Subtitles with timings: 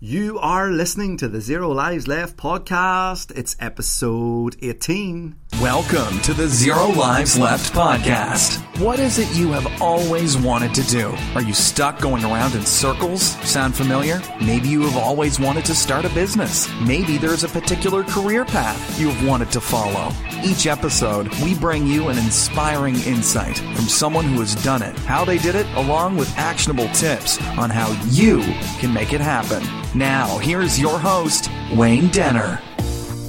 [0.00, 3.36] You are listening to the Zero Lives Left podcast.
[3.36, 5.34] It's episode 18.
[5.68, 8.56] Welcome to the Zero Lives Left podcast.
[8.80, 11.14] What is it you have always wanted to do?
[11.34, 13.36] Are you stuck going around in circles?
[13.46, 14.22] Sound familiar?
[14.40, 16.70] Maybe you have always wanted to start a business.
[16.80, 20.10] Maybe there's a particular career path you have wanted to follow.
[20.42, 25.22] Each episode, we bring you an inspiring insight from someone who has done it, how
[25.22, 28.40] they did it, along with actionable tips on how you
[28.80, 29.62] can make it happen.
[29.94, 32.58] Now, here's your host, Wayne Denner.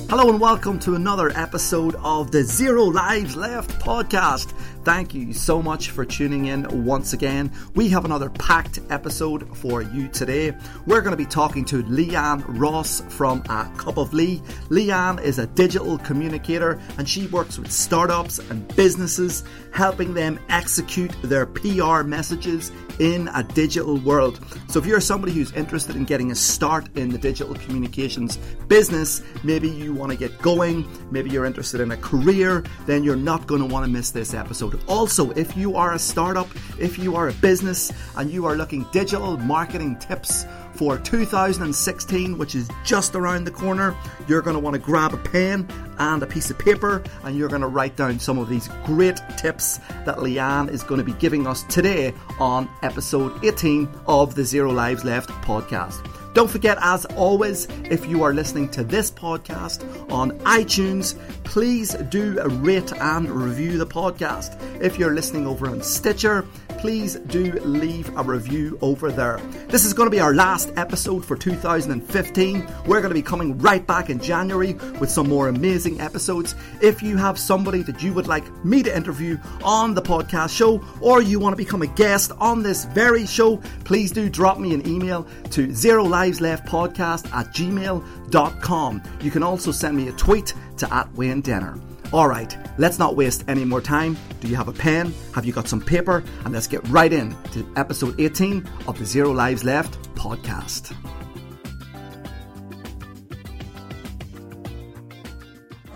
[0.10, 4.54] Hello and welcome to another episode of the Zero Lives Left podcast.
[4.86, 7.52] Thank you so much for tuning in once again.
[7.76, 10.56] We have another packed episode for you today.
[10.86, 14.38] We're going to be talking to Leanne Ross from A Cup of Lee.
[14.70, 19.44] Leanne is a digital communicator and she works with startups and businesses,
[19.74, 24.40] helping them execute their PR messages in a digital world.
[24.70, 29.24] So if you're somebody who's interested in getting a start in the digital communications business,
[29.44, 33.48] maybe you want to get going, maybe you're interested in a career, then you're not
[33.48, 34.69] going to want to miss this episode.
[34.88, 36.48] Also, if you are a startup,
[36.80, 42.56] if you are a business and you are looking digital marketing tips for 2016, which
[42.56, 43.96] is just around the corner,
[44.28, 45.68] you're going to want to grab a pen
[46.00, 49.20] and a piece of paper and you're going to write down some of these great
[49.38, 54.44] tips that Leanne is going to be giving us today on episode 18 of the
[54.44, 56.19] Zero Lives Left podcast.
[56.40, 62.42] Don't forget, as always, if you are listening to this podcast on iTunes, please do
[62.62, 64.58] rate and review the podcast.
[64.82, 66.46] If you're listening over on Stitcher,
[66.80, 69.38] please do leave a review over there.
[69.68, 72.68] This is going to be our last episode for 2015.
[72.86, 76.56] We're going to be coming right back in January with some more amazing episodes.
[76.82, 80.82] If you have somebody that you would like me to interview on the podcast show,
[81.02, 84.74] or you want to become a guest on this very show, please do drop me
[84.74, 89.04] an email to zero lives left podcast at gmail.com.
[89.20, 91.78] You can also send me a tweet to at Wayne Denner.
[92.12, 94.18] All right, let's not waste any more time.
[94.42, 95.14] Do you have a pen?
[95.36, 96.24] Have you got some paper?
[96.44, 100.96] And let's get right in to episode 18 of the Zero Lives Left podcast.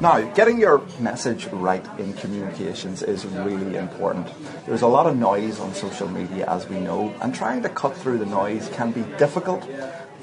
[0.02, 4.28] Now, getting your message right in communications is really important.
[4.68, 7.98] There's a lot of noise on social media, as we know, and trying to cut
[7.98, 9.68] through the noise can be difficult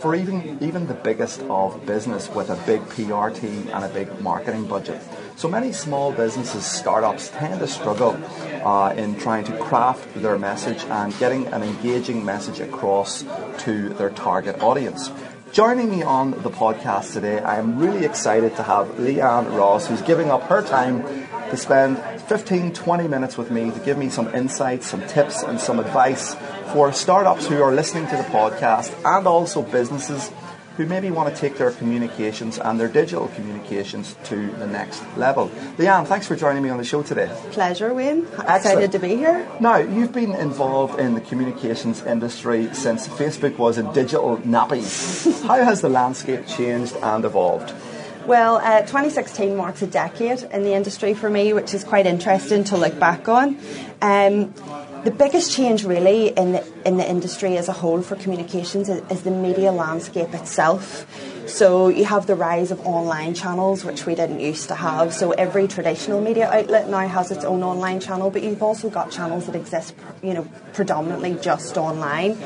[0.00, 4.20] for even, even the biggest of business with a big PR team and a big
[4.20, 5.00] marketing budget.
[5.36, 8.18] So many small businesses, startups tend to struggle
[8.64, 13.24] uh, in trying to craft their message and getting an engaging message across
[13.58, 15.10] to their target audience.
[15.52, 20.00] Joining me on the podcast today, I am really excited to have Leanne Ross, who's
[20.02, 21.02] giving up her time
[21.50, 25.60] to spend 15, 20 minutes with me to give me some insights, some tips, and
[25.60, 26.36] some advice
[26.72, 30.30] for startups who are listening to the podcast and also businesses
[30.76, 35.48] who maybe want to take their communications and their digital communications to the next level.
[35.76, 37.30] Leanne, thanks for joining me on the show today.
[37.50, 38.26] Pleasure, Wayne.
[38.48, 39.46] Excited to be here.
[39.60, 45.42] Now, you've been involved in the communications industry since Facebook was in digital nappies.
[45.46, 47.74] How has the landscape changed and evolved?
[48.30, 52.62] Well, uh, 2016 marks a decade in the industry for me, which is quite interesting
[52.62, 53.58] to look back on.
[54.00, 54.54] Um,
[55.02, 59.02] the biggest change, really, in the, in the industry as a whole for communications is,
[59.10, 61.08] is the media landscape itself.
[61.48, 65.12] So you have the rise of online channels, which we didn't used to have.
[65.12, 69.10] So every traditional media outlet now has its own online channel, but you've also got
[69.10, 69.92] channels that exist,
[70.22, 72.38] you know, predominantly just online.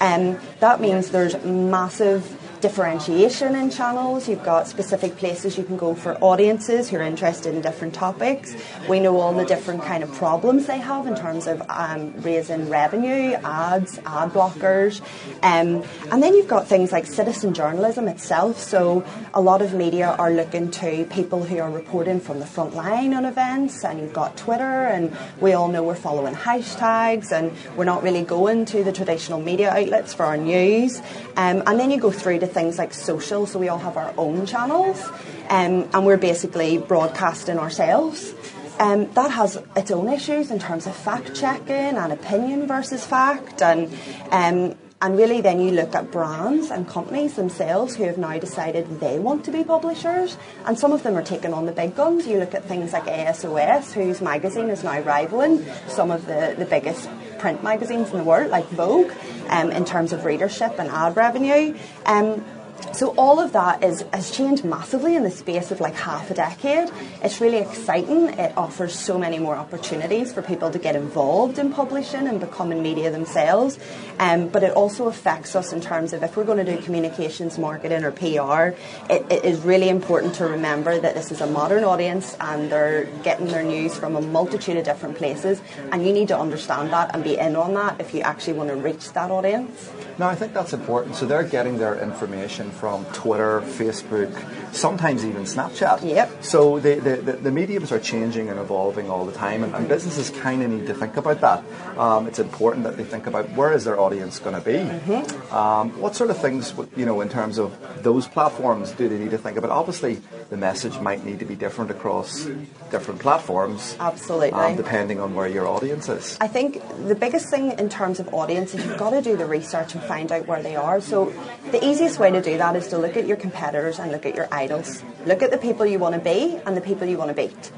[0.00, 4.26] And um, that means there's massive differentiation in channels.
[4.26, 8.56] You've got specific places you can go for audiences who are interested in different topics.
[8.88, 12.70] We know all the different kind of problems they have in terms of um, raising
[12.70, 15.02] revenue, ads, ad blockers,
[15.42, 18.58] um, and then you've got things like citizen journalism itself.
[18.58, 19.04] So
[19.34, 23.12] a lot of media are looking to people who are reporting from the front line
[23.12, 27.84] on events, and you've got Twitter, and we all know we're following hashtags, and we're
[27.84, 31.00] not really going to the traditional media outlets for our news.
[31.36, 34.14] Um, and then you go through to things like social, so we all have our
[34.16, 35.02] own channels,
[35.50, 38.32] um, and we're basically broadcasting ourselves.
[38.78, 43.62] Um, that has its own issues in terms of fact checking and opinion versus fact,
[43.62, 43.92] and
[44.30, 49.00] um, and really then you look at brands and companies themselves who have now decided
[49.00, 52.26] they want to be publishers, and some of them are taking on the big guns.
[52.26, 56.64] You look at things like ASOS, whose magazine is now rivaling some of the, the
[56.64, 57.08] biggest
[57.38, 59.12] print magazines in the world, like Vogue,
[59.48, 61.76] um, in terms of readership and ad revenue.
[62.06, 62.44] Um,
[62.92, 66.34] so all of that is has changed massively in the space of like half a
[66.34, 66.90] decade.
[67.22, 68.28] It's really exciting.
[68.38, 72.82] It offers so many more opportunities for people to get involved in publishing and becoming
[72.82, 73.78] media themselves.
[74.20, 77.58] Um, but it also affects us in terms of if we're going to do communications,
[77.58, 78.78] marketing, or PR.
[79.12, 83.06] It, it is really important to remember that this is a modern audience and they're
[83.24, 85.60] getting their news from a multitude of different places,
[85.90, 88.70] and you need to understand that and be in on that if you actually want
[88.70, 89.90] to reach that audience.
[90.18, 91.16] No, I think that's important.
[91.16, 94.32] So they're getting their information from Twitter, Facebook,
[94.74, 96.02] sometimes even Snapchat.
[96.02, 96.44] Yep.
[96.44, 99.88] So the, the, the, the mediums are changing and evolving all the time, and, and
[99.88, 101.64] businesses kind of need to think about that.
[101.98, 104.78] Um, it's important that they think about where is their audience going to be.
[104.78, 105.54] Mm-hmm.
[105.54, 109.30] Um, what sort of things, you know, in terms of those platforms, do they need
[109.30, 109.70] to think about?
[109.70, 110.20] Obviously,
[110.54, 112.44] the message might need to be different across
[112.92, 113.96] different platforms.
[113.98, 114.52] Absolutely.
[114.52, 116.38] Um, depending on where your audience is.
[116.40, 119.46] I think the biggest thing in terms of audience is you've got to do the
[119.46, 121.00] research and find out where they are.
[121.00, 121.32] So
[121.72, 124.36] the easiest way to do that is to look at your competitors and look at
[124.36, 125.02] your idols.
[125.26, 127.72] Look at the people you want to be and the people you want to beat.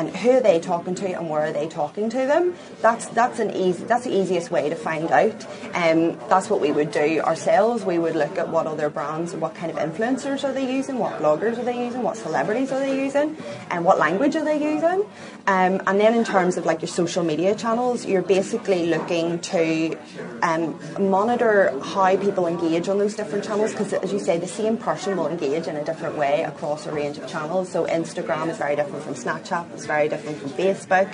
[0.00, 2.54] And who are they talking to and where are they talking to them?
[2.80, 5.44] That's that's an easy that's the easiest way to find out.
[5.74, 7.84] Um, that's what we would do ourselves.
[7.84, 10.96] We would look at what other brands and what kind of influencers are they using,
[10.96, 13.36] what bloggers are they using, what celebrities are they using,
[13.70, 15.04] and what language are they using.
[15.46, 19.98] Um, and then in terms of like your social media channels, you're basically looking to
[20.42, 24.78] um, monitor how people engage on those different channels because, as you say, the same
[24.78, 27.68] person will engage in a different way across a range of channels.
[27.68, 31.08] So Instagram is very different from Snapchat, very different from Facebook.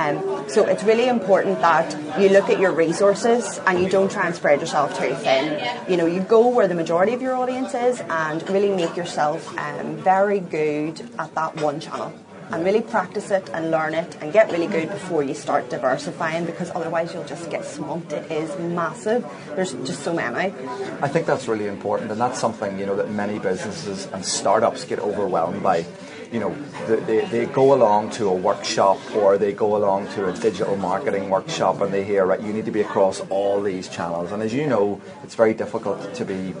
[0.00, 1.88] Um, so it's really important that
[2.20, 5.44] you look at your resources and you don't try and spread yourself too thin.
[5.88, 9.40] You know, you go where the majority of your audience is and really make yourself
[9.58, 12.12] um, very good at that one channel
[12.52, 16.44] and really practice it and learn it and get really good before you start diversifying
[16.44, 18.12] because otherwise you'll just get swamped.
[18.12, 19.24] It is massive.
[19.54, 20.52] There's just so many.
[21.00, 24.84] I think that's really important, and that's something you know that many businesses and startups
[24.84, 25.86] get overwhelmed by.
[26.32, 26.54] You know,
[26.86, 31.28] they, they go along to a workshop or they go along to a digital marketing
[31.28, 34.30] workshop and they hear, right, you need to be across all these channels.
[34.30, 36.54] And as you know, it's very difficult to be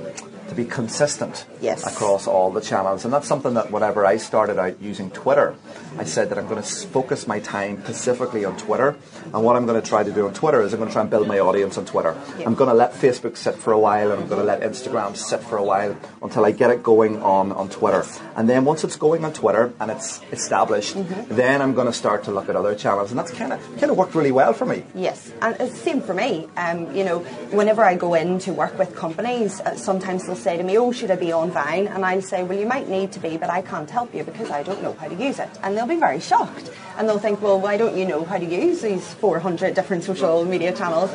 [0.50, 1.86] to be consistent yes.
[1.86, 3.04] across all the channels.
[3.04, 5.54] And that's something that whenever I started out using Twitter,
[5.98, 8.96] I said that I'm going to focus my time specifically on Twitter.
[9.32, 11.02] And what I'm going to try to do on Twitter is I'm going to try
[11.02, 12.14] and build my audience on Twitter.
[12.44, 15.16] I'm going to let Facebook sit for a while and I'm going to let Instagram
[15.16, 18.04] sit for a while until I get it going on, on Twitter.
[18.36, 21.34] And then once it's going on Twitter and it's established, Mm-hmm.
[21.36, 23.10] then I'm going to start to look at other channels.
[23.10, 24.84] And that's kind of kind of worked really well for me.
[24.94, 26.48] Yes, and it's the same for me.
[26.56, 27.20] Um, you know,
[27.50, 30.90] whenever I go in to work with companies, uh, sometimes they'll say to me, "Oh,
[30.92, 33.50] should I be on Vine?" And I'll say, "Well, you might need to be, but
[33.50, 35.96] I can't help you because I don't know how to use it." And they'll be
[35.96, 39.74] very shocked, and they'll think, "Well, why don't you know how to use these 400
[39.74, 41.10] different social media channels?"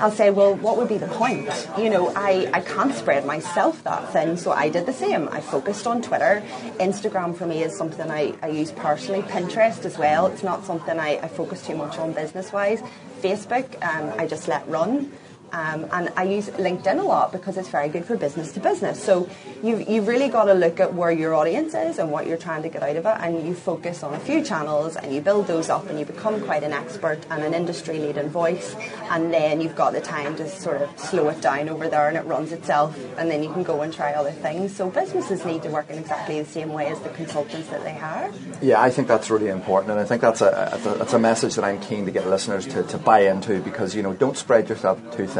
[0.00, 1.50] I'll say, "Well, what would be the point?
[1.76, 5.28] You know, I, I can't spread myself that thin, so I did the same.
[5.28, 6.42] I focused on Twitter.
[6.78, 9.22] Instagram for me is something I, I use personally.
[9.22, 10.26] Pinterest as well.
[10.26, 12.80] It's not something I, I focus too much on business wise.
[13.20, 15.12] Facebook, um, I just let run.
[15.52, 19.02] Um, and I use LinkedIn a lot because it's very good for business to business.
[19.02, 19.28] So
[19.62, 22.62] you've, you've really got to look at where your audience is and what you're trying
[22.62, 25.46] to get out of it, and you focus on a few channels and you build
[25.46, 28.76] those up and you become quite an expert and an industry leading voice.
[29.10, 32.16] And then you've got the time to sort of slow it down over there and
[32.16, 34.76] it runs itself, and then you can go and try other things.
[34.76, 37.94] So businesses need to work in exactly the same way as the consultants that they
[37.94, 38.30] hire.
[38.60, 41.64] Yeah, I think that's really important, and I think that's a, that's a message that
[41.64, 44.98] I'm keen to get listeners to, to buy into because you know don't spread yourself
[45.16, 45.39] too thin,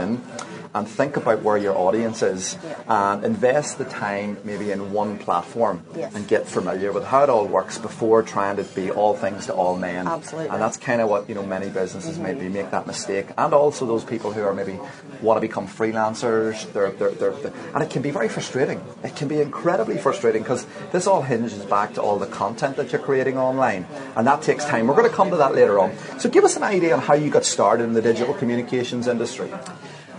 [0.72, 2.76] and think about where your audience is, Yeah.
[3.12, 6.14] and invest the time maybe in one platform Yes.
[6.14, 9.52] and get familiar with how it all works before trying to be all things to
[9.52, 10.06] all men.
[10.06, 10.48] Absolutely.
[10.50, 12.22] and that's kind of what you know many businesses mm-hmm.
[12.38, 14.78] maybe make that mistake, and also those people who are maybe
[15.20, 16.70] want to become freelancers.
[16.72, 18.80] They're, they're, they're, they're- and it can be very frustrating.
[19.02, 22.92] It can be incredibly frustrating because this all hinges back to all the content that
[22.92, 24.86] you're creating online, and that takes time.
[24.86, 25.90] We're going to come to that later on.
[26.22, 29.50] So give us an idea on how you got started in the digital communications industry.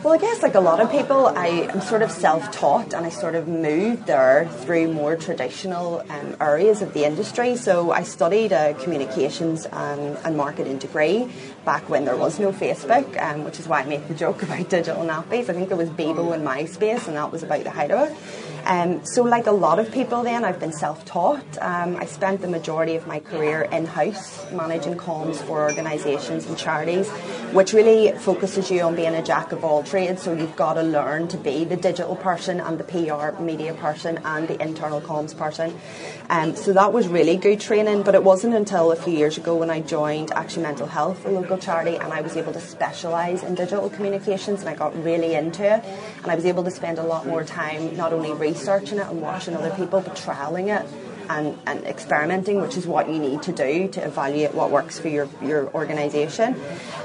[0.03, 3.09] Well, I guess like a lot of people, I am sort of self-taught, and I
[3.09, 7.55] sort of moved there through more traditional um, areas of the industry.
[7.55, 11.31] So I studied a communications um, and marketing degree
[11.65, 14.67] back when there was no Facebook, um, which is why I make the joke about
[14.69, 15.49] digital nappies.
[15.49, 18.17] I think there was Bebo and MySpace, and that was about the height of it.
[18.65, 21.57] Um, so, like a lot of people, then I've been self-taught.
[21.61, 27.09] Um, I spent the majority of my career in-house managing comms for organisations and charities,
[27.53, 30.21] which really focuses you on being a jack of all trades.
[30.21, 34.19] So you've got to learn to be the digital person and the PR media person
[34.23, 35.73] and the internal comms person.
[36.29, 39.55] Um, so that was really good training, but it wasn't until a few years ago
[39.55, 43.43] when I joined Action Mental Health, a local charity, and I was able to specialise
[43.43, 45.83] in digital communications and I got really into it.
[46.23, 48.31] And I was able to spend a lot more time not only
[48.99, 50.87] it and watching other people, but trialling it
[51.29, 55.07] and, and experimenting, which is what you need to do to evaluate what works for
[55.07, 56.59] your, your organisation.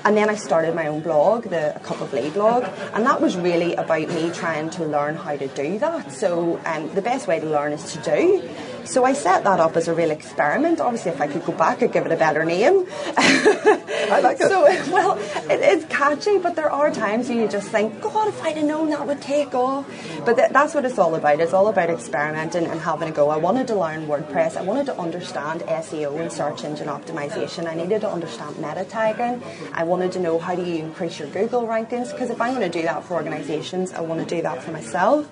[0.05, 3.21] And then I started my own blog, the A Cup of Lee blog, and that
[3.21, 6.13] was really about me trying to learn how to do that.
[6.13, 8.49] So um, the best way to learn is to do.
[8.87, 10.81] So I set that up as a real experiment.
[10.81, 12.87] Obviously, if I could go back, I'd give it a better name.
[13.17, 14.49] I like it.
[14.49, 14.63] So,
[14.93, 15.19] well,
[15.51, 18.65] it, it's catchy, but there are times where you just think, God, if I'd have
[18.65, 19.87] known that would take off.
[20.25, 21.41] But th- that's what it's all about.
[21.41, 23.29] It's all about experimenting and having a go.
[23.29, 24.57] I wanted to learn WordPress.
[24.57, 27.67] I wanted to understand SEO and search engine optimization.
[27.67, 29.43] I needed to understand meta tagging.
[29.73, 32.71] I wanted to know how do you increase your Google rankings because if I'm going
[32.71, 35.29] to do that for organizations, I want to do that for myself.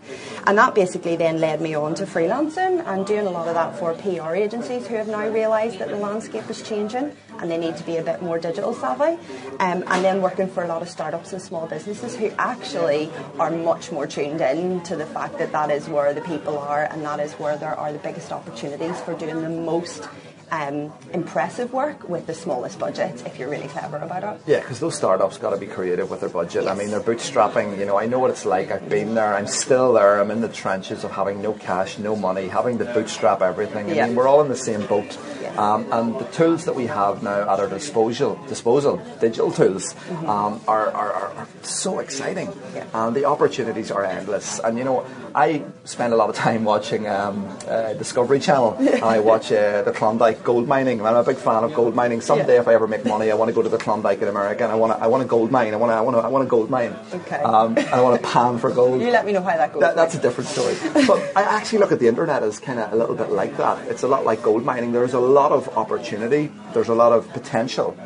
[0.46, 3.79] And that basically then led me on to freelancing and doing a lot of that
[3.79, 7.77] for PR agencies who have now realised that the landscape is changing and they need
[7.77, 9.19] to be a bit more digital savvy.
[9.61, 13.51] Um, and then working for a lot of startups and small businesses who actually are
[13.51, 17.03] much more tuned in to the fact that that is where the people are and
[17.05, 20.09] that is where there are the biggest opportunities for doing the most
[20.51, 24.41] um, impressive work with the smallest budget if you're really clever about it.
[24.47, 26.65] Yeah, because those startups got to be creative with their budget.
[26.65, 26.73] Yes.
[26.73, 27.79] I mean, they're bootstrapping.
[27.79, 28.71] You know, I know what it's like.
[28.71, 29.35] I've been there.
[29.35, 30.21] I'm still there.
[30.21, 33.91] I'm in the trenches of having no cash, no money, having to bootstrap everything.
[33.91, 34.07] I Yeah.
[34.07, 35.17] mean, we're all in the same boat.
[35.41, 35.59] Yes.
[35.59, 39.95] Um, and the tools that we have now at our disposal, disposal digital tools,
[40.27, 42.49] um, are, are, are, so exciting.
[42.49, 42.77] Mm-hmm.
[42.77, 42.87] Yeah.
[43.07, 44.59] And the opportunities are endless.
[44.61, 49.03] And you know, I spend a lot of time watching um, uh, Discovery Channel, and
[49.15, 51.05] I watch uh, the Klondike gold mining.
[51.05, 52.21] I'm a big fan of gold mining.
[52.21, 52.61] Someday, Yeah.
[52.61, 54.73] if I ever make money, I want to go to the Klondike in America, and
[54.73, 55.73] I want to, I want a gold mine.
[55.73, 56.95] I want to, I want to, I want a gold mine.
[57.13, 57.37] Okay.
[57.37, 59.01] Um, and I want to pan for gold.
[59.01, 59.81] You let me know how that goes.
[59.81, 60.77] That, that's a different story.
[61.07, 63.89] but I actually look at the internet as kind of a little bit like that.
[63.89, 64.93] It's a lot like gold mining.
[64.93, 66.53] There's a lot of opportunity.
[66.73, 67.97] There's a lot of potential.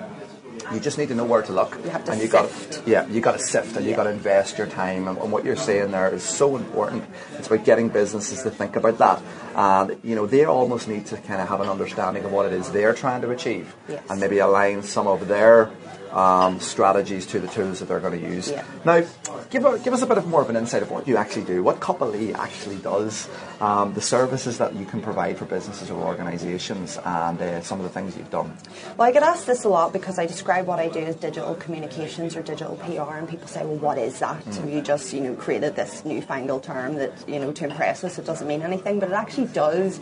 [0.73, 1.79] You just need to know where to look.
[1.85, 2.87] You have to and you got sift.
[2.87, 3.97] yeah, you got to sift and you Yeah.
[3.97, 5.09] got to invest your time.
[5.09, 7.05] And, and what you're saying there is so important.
[7.39, 9.23] It's about getting businesses to think about that.
[9.55, 12.53] And you know, they almost need to kind of have an understanding of what it
[12.53, 14.03] is they're trying to achieve, Yes.
[14.11, 15.71] and maybe align some of their
[16.13, 18.51] um, strategies to the tools that they're going to use.
[18.51, 18.65] Yeah.
[18.85, 19.05] Now,
[19.51, 21.45] give, a, give us a bit of more of an insight of what you actually
[21.45, 23.29] do, what Cup of Lee actually does,
[23.61, 27.85] um, the services that you can provide for businesses or organisations, and uh, some of
[27.85, 28.57] the things you've done.
[28.97, 31.55] Well, I get asked this a lot because I describe what I do as digital
[31.55, 35.21] communications or digital PR, and people say, "Well, what is that?" Have you just, you
[35.21, 38.19] know, created this newfangled term that, you know, to impress us?
[38.19, 40.01] It doesn't mean anything, but it actually does.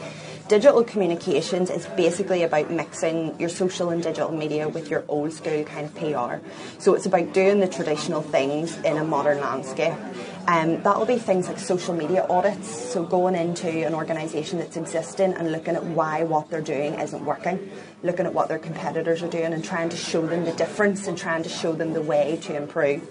[0.48, 5.64] Digital communications is basically about mixing your social and digital media with your old school
[5.64, 6.46] kind of PR.
[6.78, 9.94] So it's about doing the traditional things in a modern landscape.
[10.46, 12.68] Um, that will be things like social media audits.
[12.92, 17.24] So going into an organisation that's existing and looking at why what they're doing isn't
[17.24, 17.68] working,
[18.04, 21.18] looking at what their competitors are doing and trying to show them the difference and
[21.18, 23.02] trying to show them the way to improve.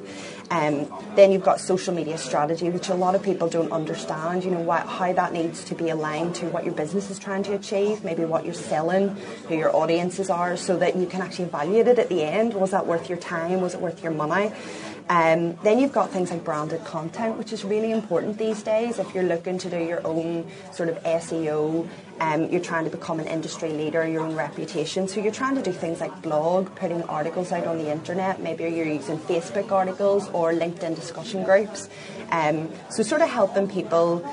[0.51, 4.43] Um, then you've got social media strategy, which a lot of people don't understand.
[4.43, 7.43] You know what, how that needs to be aligned to what your business is trying
[7.43, 9.09] to achieve, maybe what you're selling,
[9.47, 12.53] who your audiences are, so that you can actually evaluate it at the end.
[12.53, 13.61] Was that worth your time?
[13.61, 14.51] Was it worth your money?
[15.07, 18.97] Um, then you've got things like branded content, which is really important these days.
[18.97, 21.87] If you're looking to do your own sort of SEO,
[22.19, 25.07] um, you're trying to become an industry leader, your own reputation.
[25.07, 28.41] So you're trying to do things like blog, putting articles out on the internet.
[28.41, 31.87] Maybe you're using Facebook articles or LinkedIn discussion groups.
[32.31, 34.25] Um, so sort of helping people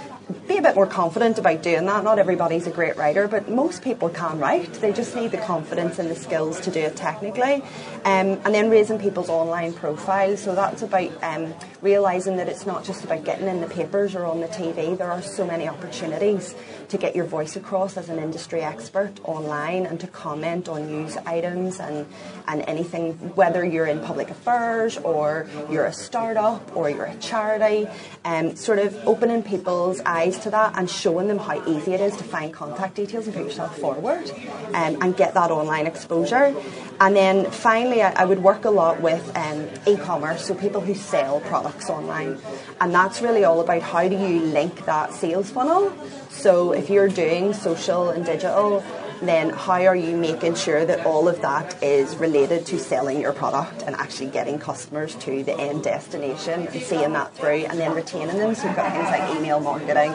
[0.49, 2.05] be a bit more confident about doing that.
[2.05, 4.73] Not everybody's a great writer, but most people can write.
[4.75, 7.63] They just need the confidence and the skills to do it technically.
[8.05, 10.41] Um, and then raising people's online profiles.
[10.41, 14.25] So that's about um, realising that it's not just about getting in the papers or
[14.27, 14.97] on the TV.
[14.97, 16.55] There are so many opportunities
[16.93, 21.17] to get your voice across as an industry expert online and to comment on news
[21.25, 22.07] items and,
[22.47, 27.89] and anything, whether you're in public affairs or you're a startup or you're a charity,
[28.27, 32.15] um, sort of opening people's eyes to that and showing them how easy it is
[32.15, 34.31] to find contact details and put yourself forward
[34.75, 36.55] um, and get that online exposure.
[37.01, 40.95] And then finally, I, I would work a lot with um, e-commerce, so people who
[40.95, 42.39] sell products online.
[42.83, 45.91] And that's really all about how do you link that sales funnel.
[46.33, 48.83] So if you're doing social and digital,
[49.29, 53.33] then how are you making sure that all of that is related to selling your
[53.33, 57.95] product and actually getting customers to the end destination and seeing that through and then
[57.95, 58.55] retaining them?
[58.55, 60.11] So you've got things like email marketing,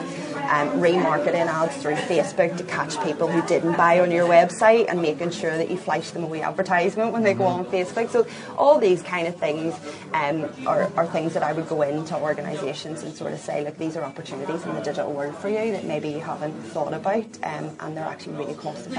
[0.50, 5.02] um, remarketing ads through Facebook to catch people who didn't buy on your website and
[5.02, 8.10] making sure that you flash them a wee advertisement when they go on Facebook.
[8.10, 9.74] So all these kind of things
[10.14, 13.78] um, are, are things that I would go into organisations and sort of say, look,
[13.78, 17.26] these are opportunities in the digital world for you that maybe you haven't thought about
[17.44, 18.97] um, and they're actually really cost effective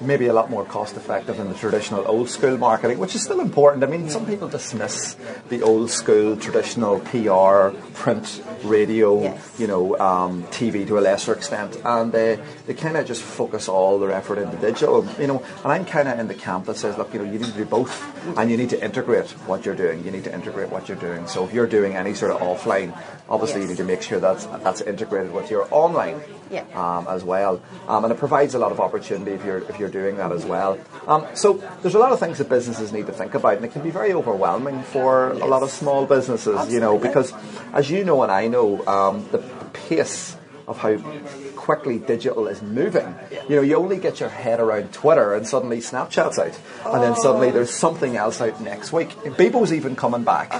[0.00, 3.40] maybe a lot more cost effective than the traditional old school marketing, which is still
[3.40, 3.82] important.
[3.84, 5.16] I mean, some people dismiss
[5.48, 9.56] the old school traditional PR, print, radio, yes.
[9.58, 13.68] you know, um, TV to a lesser extent, and they, they kind of just focus
[13.68, 15.42] all their effort into digital, you know.
[15.62, 17.52] And I'm kind of in the camp that says, look, you know, you need to
[17.52, 17.94] do both,
[18.38, 20.04] and you need to integrate what you're doing.
[20.04, 21.26] You need to integrate what you're doing.
[21.26, 22.96] So if you're doing any sort of offline,
[23.28, 23.64] obviously yes.
[23.64, 26.64] you need to make sure that's that's integrated with your online yeah.
[26.74, 29.88] um, as well, um, and it provides a lot of opportunity if you're if you're
[29.88, 30.78] doing that as well.
[31.06, 33.72] Um, so there's a lot of things that businesses need to think about, and it
[33.72, 35.42] can be very overwhelming for yes.
[35.42, 36.74] a lot of small businesses, Absolutely.
[36.74, 37.32] you know, because
[37.72, 39.38] as you know and I know, um, the
[39.72, 40.36] pace
[40.66, 40.96] of how
[41.54, 43.14] quickly digital is moving.
[43.48, 46.58] You know, you only get your head around Twitter and suddenly Snapchat's out.
[46.84, 49.10] And then suddenly there's something else out next week.
[49.10, 50.52] Bebo's even coming back.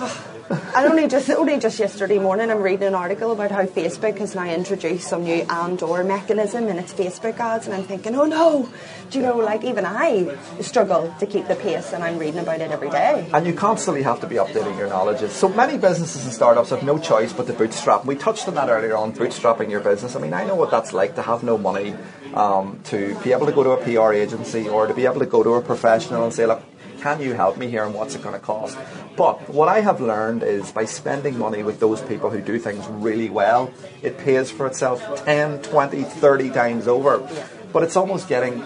[0.50, 4.36] and only just only just yesterday morning, I'm reading an article about how Facebook has
[4.36, 8.68] now introduced some new and/or mechanism in its Facebook ads, and I'm thinking, oh no,
[9.10, 12.60] do you know, like even I struggle to keep the pace, and I'm reading about
[12.60, 13.28] it every day.
[13.32, 15.28] And you constantly have to be updating your knowledge.
[15.30, 18.04] So many businesses and startups have no choice but to bootstrap.
[18.04, 20.14] We touched on that earlier on, bootstrapping your business.
[20.14, 21.96] I mean, I know what that's like to have no money,
[22.34, 25.26] um, to be able to go to a PR agency or to be able to
[25.26, 26.62] go to a professional and say, look
[27.06, 28.76] can you help me here and what's it going to cost?
[29.16, 32.84] But what I have learned is by spending money with those people who do things
[32.88, 33.70] really well,
[34.02, 37.18] it pays for itself 10, 20, 30 times over.
[37.72, 38.60] But it's almost getting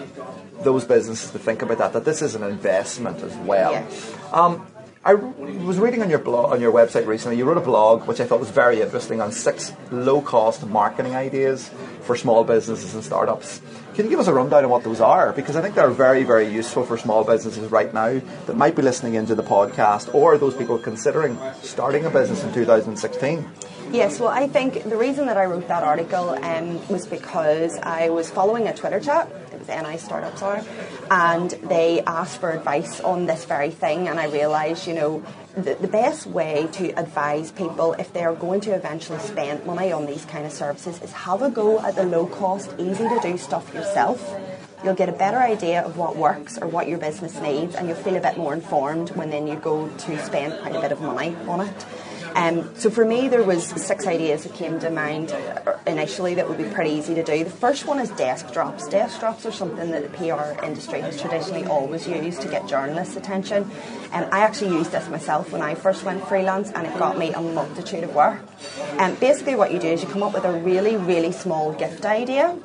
[0.61, 3.75] those businesses to think about that, that this is an investment as well.
[4.33, 4.65] Um,
[5.05, 7.37] I was reading on your blog, on your website recently.
[7.37, 11.69] You wrote a blog which I thought was very interesting on six low-cost marketing ideas
[12.01, 13.61] for small businesses and startups.
[13.93, 15.33] Can you give us a rundown on what those are?
[15.33, 18.81] Because I think they're very, very useful for small businesses right now that might be
[18.81, 23.45] listening into the podcast, or those people considering starting a business in 2016.
[23.89, 28.09] Yes, well, I think the reason that I wrote that article um, was because I
[28.09, 30.63] was following a Twitter chat It was NI startups are,
[31.09, 34.07] and they asked for advice on this very thing.
[34.07, 35.23] And I realised, you know,
[35.55, 39.91] the, the best way to advise people if they are going to eventually spend money
[39.91, 43.19] on these kind of services is have a go at the low cost, easy to
[43.21, 44.33] do stuff yourself.
[44.83, 47.97] You'll get a better idea of what works or what your business needs, and you'll
[47.97, 51.01] feel a bit more informed when then you go to spend quite a bit of
[51.01, 51.85] money on it.
[52.35, 55.35] Um, so for me, there was six ideas that came to mind
[55.85, 57.43] initially that would be pretty easy to do.
[57.43, 58.87] The first one is desk drops.
[58.87, 63.15] Desk drops are something that the PR industry has traditionally always used to get journalists'
[63.15, 63.69] attention.
[64.11, 67.17] And um, I actually used this myself when I first went freelance, and it got
[67.17, 68.41] me a multitude of work.
[68.91, 71.73] And um, basically, what you do is you come up with a really, really small
[71.73, 72.57] gift idea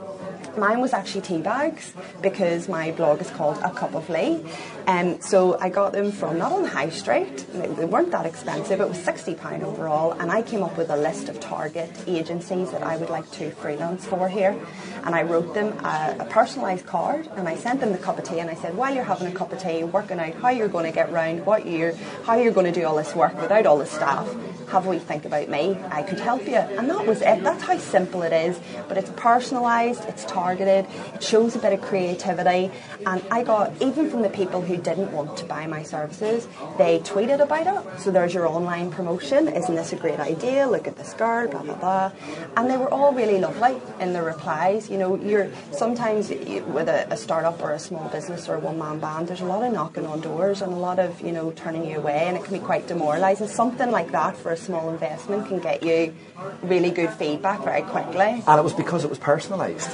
[0.57, 1.93] Mine was actually tea bags
[2.23, 4.43] because my blog is called A Cup of Lee.
[4.87, 8.81] Um, so I got them from not on the high street, they weren't that expensive,
[8.81, 12.83] it was £60 overall, and I came up with a list of target agencies that
[12.83, 14.57] I would like to freelance for here.
[15.05, 18.25] And I wrote them a, a personalised card and I sent them the cup of
[18.25, 20.69] tea and I said, while you're having a cup of tea, working out how you're
[20.69, 23.67] going to get round, what year, how you're going to do all this work without
[23.67, 24.27] all the staff,
[24.71, 25.79] have a wee think about me.
[25.91, 26.57] I could help you.
[26.57, 27.43] And that was it.
[27.43, 28.59] That's how simple it is.
[28.89, 30.87] But it's personalised, it's targeted, it
[31.21, 32.71] shows a bit of creativity.
[33.05, 37.01] And I got, even from the people who didn't want to buy my services, they
[37.01, 38.01] tweeted about it.
[38.01, 39.49] So there's your online promotion.
[39.49, 40.67] Isn't this a great idea?
[40.67, 42.13] Look at this girl, blah, blah, blah.
[42.57, 44.89] And they were all really lovely in the replies.
[44.91, 48.79] You know, you're sometimes with a, a startup or a small business or a one
[48.79, 51.51] man band, there's a lot of knocking on doors and a lot of, you know,
[51.53, 52.25] turning you away.
[52.27, 53.49] And it can be quite demoralising.
[53.49, 56.15] Something like that for a small investment can get you
[56.63, 58.43] really good feedback very quickly.
[58.47, 59.91] And it was because it was personalised,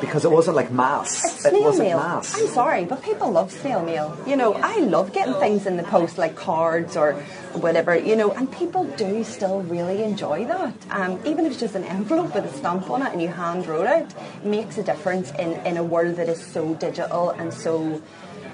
[0.00, 1.24] because it wasn't like mass.
[1.24, 1.98] It's snail it wasn't mail.
[1.98, 2.34] mass.
[2.36, 4.16] I'm sorry, but people love snail mail.
[4.26, 7.14] You know, I love getting things in the post like cards or
[7.54, 10.74] whatever, you know, and people do still really enjoy that.
[10.90, 13.66] Um, even if it's just an envelope with a stamp on it and you hand
[13.66, 17.52] wrote it, it makes a difference in, in a world that is so digital and
[17.52, 18.02] so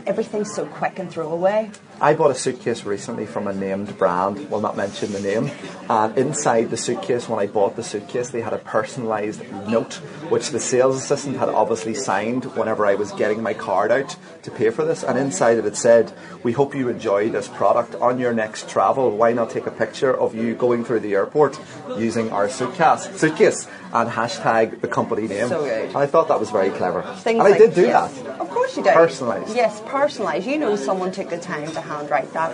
[0.07, 1.71] everything's so quick and throwaway.
[2.01, 5.51] I bought a suitcase recently from a named brand, will not mention the name,
[5.89, 9.95] and inside the suitcase, when I bought the suitcase, they had a personalised note,
[10.29, 14.51] which the sales assistant had obviously signed whenever I was getting my card out to
[14.51, 18.19] pay for this, and inside it it said, we hope you enjoy this product on
[18.19, 21.59] your next travel, why not take a picture of you going through the airport
[21.97, 25.49] using our suitcase, suitcase and hashtag the company name.
[25.49, 25.95] So good.
[25.95, 27.03] I thought that was very clever.
[27.19, 28.21] Things and I did do yes.
[28.21, 28.41] that.
[28.41, 28.93] Of course you did.
[28.95, 29.55] Personalised.
[29.55, 30.47] Yes, personalised.
[30.47, 31.81] You know someone took the time to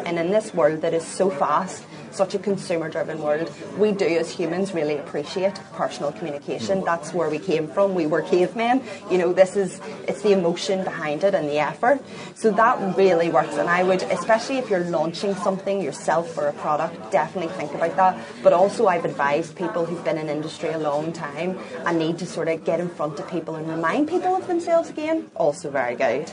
[0.07, 4.07] and in this world that is so fast such a consumer driven world, we do
[4.07, 6.85] as humans really appreciate personal communication.
[6.85, 7.95] That's where we came from.
[7.95, 8.83] We were cavemen.
[9.11, 12.01] You know, this is, it's the emotion behind it and the effort.
[12.35, 13.57] So that really works.
[13.57, 17.97] And I would, especially if you're launching something yourself or a product, definitely think about
[17.97, 18.19] that.
[18.43, 22.27] But also, I've advised people who've been in industry a long time and need to
[22.27, 25.31] sort of get in front of people and remind people of themselves again.
[25.35, 26.33] Also, very good.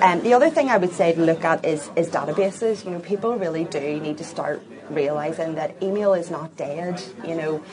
[0.00, 2.84] And um, the other thing I would say to look at is, is databases.
[2.84, 7.02] You know, people really do need to start realizing that email is not dead.
[7.26, 7.64] You know,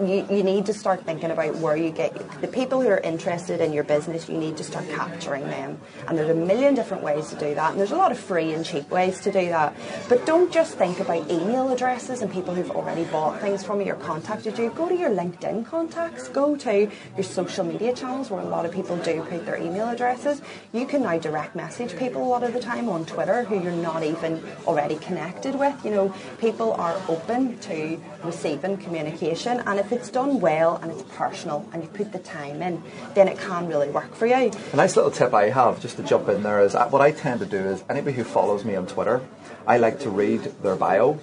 [0.00, 3.60] you, you need to start thinking about where you get the people who are interested
[3.60, 4.28] in your business.
[4.28, 7.70] You need to start capturing them, and there's a million different ways to do that.
[7.70, 9.74] And there's a lot of free and cheap ways to do that.
[10.08, 13.92] But don't just think about email addresses and people who've already bought things from you
[13.92, 14.70] or contacted you.
[14.70, 16.28] Go to your LinkedIn contacts.
[16.28, 19.88] Go to your social media channels where a lot of people do put their email
[19.88, 20.40] addresses.
[20.72, 23.72] You can now direct message people a lot of the time on Twitter who you're
[23.72, 25.84] not even already connected with.
[25.84, 31.02] You know, people are open to receiving communication, and if it's done well and it's
[31.14, 32.82] personal and you put the time in,
[33.14, 34.50] then it can really work for you.
[34.72, 37.40] A nice little tip I have, just to jump in there, is what I tend
[37.40, 39.20] to do is anybody who follows me on Twitter,
[39.66, 41.18] I like to read their bio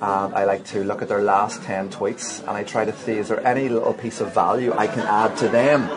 [0.00, 3.12] and I like to look at their last 10 tweets and I try to see
[3.12, 5.88] is there any little piece of value I can add to them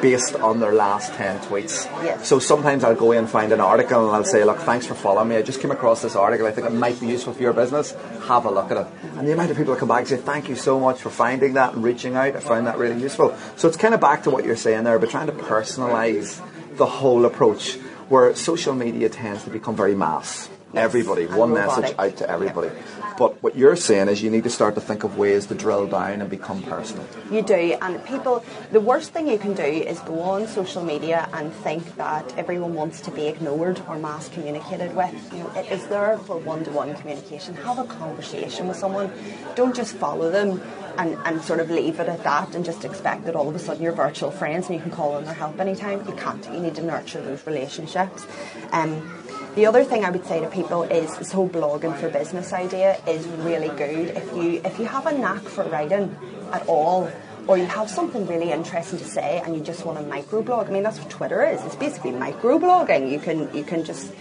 [0.00, 1.84] based on their last 10 tweets.
[2.02, 2.26] Yes.
[2.26, 4.94] So sometimes I'll go in and find an article and I'll say, look, thanks for
[4.94, 5.36] following me.
[5.36, 6.46] I just came across this article.
[6.46, 7.92] I think it might be useful for your business.
[8.26, 8.86] Have a look at it.
[9.16, 11.10] And the amount of people that come back and say, thank you so much for
[11.10, 12.34] finding that and reaching out.
[12.34, 13.36] I found that really useful.
[13.56, 16.40] So it's kind of back to what you're saying there, but trying to personalize
[16.76, 17.76] the whole approach
[18.08, 21.82] where social media tends to become very mass everybody, one robotic.
[21.82, 22.68] message out to everybody.
[22.68, 23.14] Yeah.
[23.18, 25.86] But what you're saying is you need to start to think of ways to drill
[25.86, 27.06] down and become personal.
[27.30, 31.28] You do, and people, the worst thing you can do is go on social media
[31.32, 35.14] and think that everyone wants to be ignored or mass communicated with.
[35.32, 37.54] You know, it is there for one-to-one communication.
[37.56, 39.12] Have a conversation with someone.
[39.54, 40.60] Don't just follow them
[40.98, 43.58] and, and sort of leave it at that and just expect that all of a
[43.58, 46.06] sudden you're virtual friends and you can call on their help anytime.
[46.06, 46.44] You can't.
[46.52, 48.26] You need to nurture those relationships.
[48.72, 49.21] Um,
[49.54, 52.98] the other thing I would say to people is this whole blogging for business idea
[53.06, 54.16] is really good.
[54.16, 56.16] If you if you have a knack for writing
[56.52, 57.10] at all,
[57.46, 60.68] or you have something really interesting to say and you just want to microblog.
[60.68, 61.62] I mean that's what Twitter is.
[61.64, 63.10] It's basically microblogging.
[63.10, 64.12] You can you can just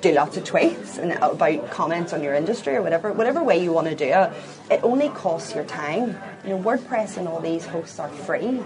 [0.00, 3.72] do lots of tweets and about comments on your industry or whatever whatever way you
[3.72, 4.32] want to do it.
[4.70, 6.16] It only costs your time.
[6.44, 8.62] You know, WordPress and all these hosts are free.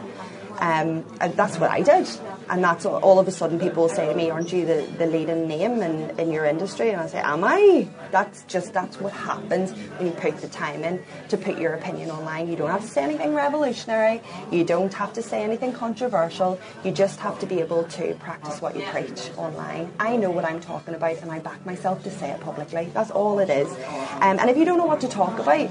[0.59, 2.09] Um, and that's what I did.
[2.49, 5.07] And that's all, all, of a sudden people say to me, aren't you the, the
[5.07, 6.91] leading name in, in your industry?
[6.91, 7.89] And I say, am I?
[8.11, 12.11] That's just, that's what happens when you put the time in to put your opinion
[12.11, 12.49] online.
[12.49, 14.21] You don't have to say anything revolutionary.
[14.51, 16.61] You don't have to say anything controversial.
[16.85, 19.93] You just have to be able to practice what you preach online.
[19.99, 22.91] I know what I'm talking about and I back myself to say it publicly.
[22.93, 23.71] That's all it is.
[24.21, 25.71] Um, and if you don't know what to talk about,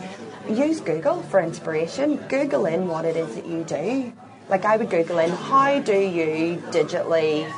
[0.50, 2.18] use Google for inspiration.
[2.28, 4.12] Google in what it is that you do
[4.50, 7.52] like I would Google in, how do you digitally,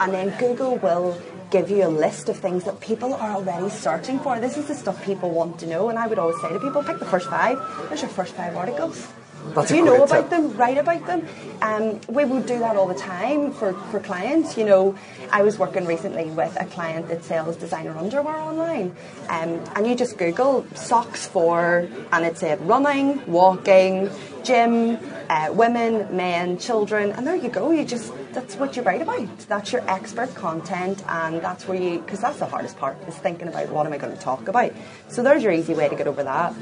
[0.00, 1.20] and then Google will
[1.50, 4.38] give you a list of things that people are already searching for.
[4.40, 6.82] This is the stuff people want to know, and I would always say to people,
[6.82, 7.58] pick the first five.
[7.88, 9.06] There's your first five articles.
[9.54, 10.30] That's you know about tip.
[10.30, 11.26] them, write about them.
[11.62, 14.56] Um, we would do that all the time for, for clients.
[14.56, 14.98] You know,
[15.30, 18.96] I was working recently with a client that sells designer underwear online,
[19.28, 24.10] um, and you just Google socks for, and it said running, walking,
[24.46, 27.72] gym, uh, women, men, children, and there you go.
[27.72, 29.38] You just that's what you write about.
[29.48, 33.48] That's your expert content, and that's where you because that's the hardest part is thinking
[33.48, 34.72] about what am I going to talk about.
[35.08, 36.54] So there's your easy way to get over that.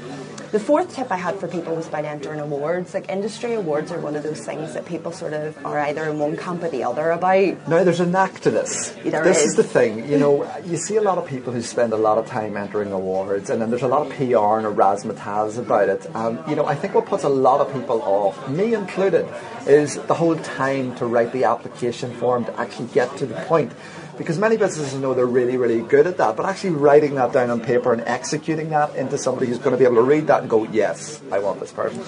[0.51, 2.93] The fourth tip I had for people was about entering awards.
[2.93, 6.17] Like industry awards are one of those things that people sort of are either in
[6.17, 7.67] one camp or the other about.
[7.67, 8.91] No, there's a knack to this.
[9.03, 9.51] There this is.
[9.51, 10.09] is the thing.
[10.09, 12.93] You know, you see a lot of people who spend a lot of time entering
[12.93, 16.07] awards, and then there's a lot of PR and razzmatazz about it.
[16.15, 19.27] And you know, I think what puts a lot of people off, me included,
[19.67, 23.71] is the whole time to write the application form to actually get to the point
[24.17, 27.49] because many businesses know they're really, really good at that, but actually writing that down
[27.49, 30.39] on paper and executing that into somebody who's going to be able to read that
[30.39, 32.01] and go, yes, I want this person.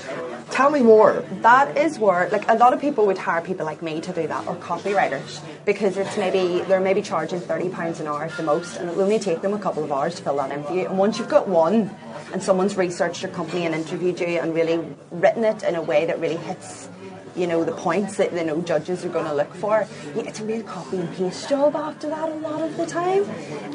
[0.50, 1.26] Tell me more.
[1.42, 4.26] That is where, like, a lot of people would hire people like me to do
[4.26, 8.44] that, or copywriters, because it's maybe they're maybe charging thirty pounds an hour at the
[8.44, 10.74] most, and it'll only take them a couple of hours to fill that in for
[10.74, 10.88] you.
[10.88, 11.94] And once you've got one,
[12.32, 14.80] and someone's researched your company and interviewed you and really
[15.12, 16.88] written it in a way that really hits
[17.38, 19.88] you know the points that you know judges are going to look for.
[20.16, 23.24] It's a real copy and paste job after that a lot of the time.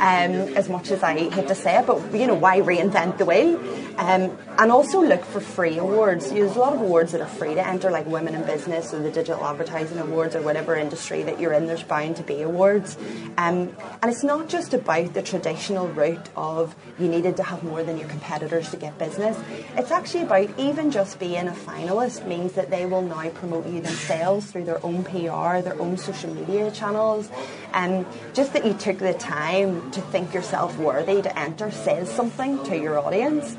[0.00, 3.24] Um, as much as I hate to say it, but you know why reinvent the
[3.24, 3.58] wheel?
[3.98, 6.30] Um, and also look for free awards.
[6.30, 9.00] There's a lot of awards that are free to enter, like Women in Business or
[9.00, 11.66] the Digital Advertising Awards or whatever industry that you're in.
[11.66, 12.96] There's bound to be awards,
[13.36, 17.82] um, and it's not just about the traditional route of you needed to have more
[17.82, 19.38] than your competitors to get business.
[19.76, 23.80] It's actually about even just being a finalist means that they will now promote you
[23.80, 27.30] themselves through their own PR, their own social media channels,
[27.72, 32.62] and just that you took the time to think yourself worthy to enter says something
[32.64, 33.56] to your audience.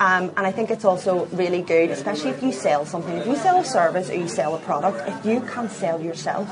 [0.00, 3.14] Um, and I think it's also really good, especially if you sell something.
[3.16, 6.48] If you sell a service or you sell a product, if you can't sell yourself,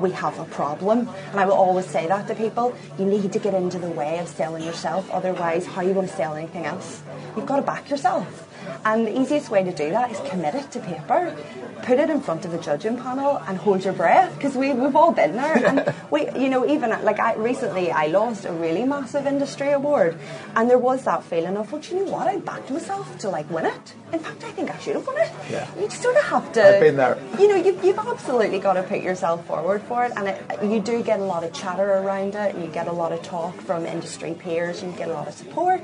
[0.00, 1.08] we have a problem.
[1.30, 2.74] And I will always say that to people.
[2.98, 5.10] You need to get into the way of selling yourself.
[5.10, 7.02] Otherwise, how are you going to sell anything else?
[7.36, 8.47] You've got to back yourself.
[8.84, 11.36] And the easiest way to do that is commit it to paper.
[11.82, 14.96] Put it in front of a judging panel and hold your breath because we, we've
[14.96, 15.66] all been there.
[15.66, 20.18] And we, you know, even like I recently, I lost a really massive industry award,
[20.56, 22.26] and there was that feeling of, well, do you know what?
[22.26, 23.94] I backed myself to like win it.
[24.12, 25.30] In fact, I think I should have won it.
[25.50, 25.68] Yeah.
[25.78, 26.76] You sort of have to.
[26.76, 27.18] I've been there.
[27.38, 30.80] You know, you've, you've absolutely got to put yourself forward for it, and it, you
[30.80, 33.54] do get a lot of chatter around it, and you get a lot of talk
[33.60, 35.82] from industry peers, and you get a lot of support,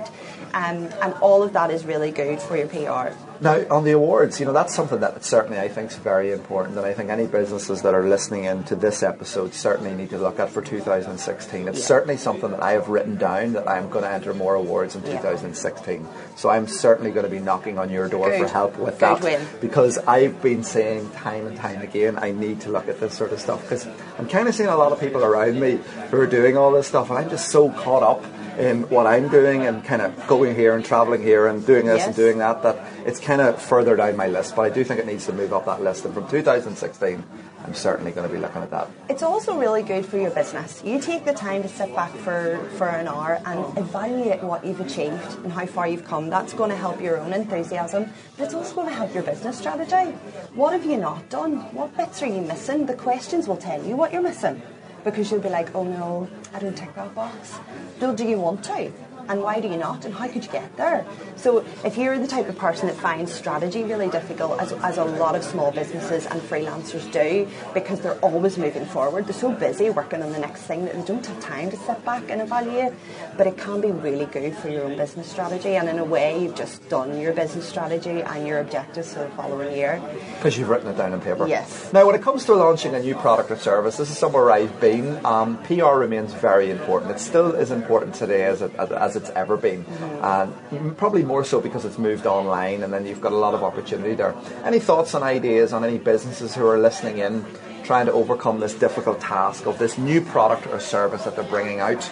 [0.54, 3.14] um, and all of that is really good for your PR.
[3.40, 6.76] Now, on the awards, you know, that's something that certainly I think is very important,
[6.78, 10.18] and I think any businesses that are listening in to this episode certainly need to
[10.18, 11.68] look at for 2016.
[11.68, 11.84] It's Yeah.
[11.84, 15.02] certainly something that I have written down that I'm going to enter more awards in
[15.04, 15.16] Yeah.
[15.16, 16.06] 2016.
[16.36, 19.22] So I'm certainly going to be knocking on your door for help with Good that
[19.22, 19.40] win.
[19.60, 23.32] because I've been saying time and time again I need to look at this sort
[23.32, 23.86] of stuff because
[24.18, 25.78] I'm kind of seeing a lot of people around me
[26.10, 28.24] who are doing all this stuff, and I'm just so caught up
[28.58, 32.06] in what I'm doing and kind of going here and traveling here and doing this
[32.06, 34.56] and doing that that it's kind of further down my list.
[34.56, 37.24] But I do think it needs to move up that list, and from 2016,
[37.64, 38.90] I'm certainly going to be looking at that.
[39.08, 40.82] It's also really good for your business.
[40.84, 44.80] You take the time to sit back for, for an hour and evaluate what you've
[44.80, 46.28] achieved and how far you've come.
[46.28, 49.56] That's going to help your own enthusiasm, but it's also going to help your business
[49.56, 50.12] strategy.
[50.54, 51.56] What have you not done?
[51.72, 52.84] What bits are you missing?
[52.84, 54.60] The questions will tell you what you're missing
[55.04, 57.58] because you'll be like, oh no, I don't tick that box.
[58.00, 58.90] Well, do you want to?
[59.28, 60.04] And why do you not?
[60.04, 61.06] And how could you get there?
[61.36, 65.04] So, if you're the type of person that finds strategy really difficult, as, as a
[65.04, 69.90] lot of small businesses and freelancers do, because they're always moving forward, they're so busy
[69.90, 72.92] working on the next thing that they don't have time to sit back and evaluate.
[73.36, 76.42] But it can be really good for your own business strategy, and in a way,
[76.42, 80.02] you've just done your business strategy and your objectives for the following year.
[80.36, 81.46] Because you've written it down on paper.
[81.48, 81.92] Yes.
[81.92, 84.80] Now, when it comes to launching a new product or service, this is somewhere I've
[84.80, 85.24] been.
[85.24, 87.12] Um, PR remains very important.
[87.12, 89.84] It still is important today as, it, as it's ever been,
[90.22, 93.62] and probably more so because it's moved online, and then you've got a lot of
[93.62, 94.34] opportunity there.
[94.64, 97.44] Any thoughts and ideas on any businesses who are listening in,
[97.84, 101.80] trying to overcome this difficult task of this new product or service that they're bringing
[101.80, 102.02] out?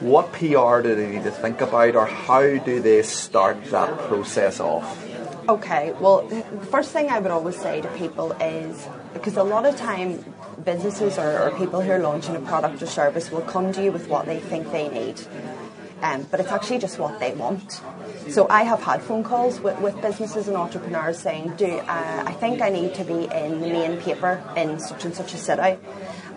[0.00, 4.60] What PR do they need to think about, or how do they start that process
[4.60, 5.04] off?
[5.48, 9.64] Okay, well, the first thing I would always say to people is because a lot
[9.64, 10.22] of time
[10.64, 13.90] businesses or, or people who are launching a product or service will come to you
[13.90, 15.18] with what they think they need,
[16.02, 17.80] um, but it's actually just what they want.
[18.28, 22.32] So I have had phone calls with, with businesses and entrepreneurs saying, "Do uh, I
[22.32, 25.78] think I need to be in the main paper in such and such a city?"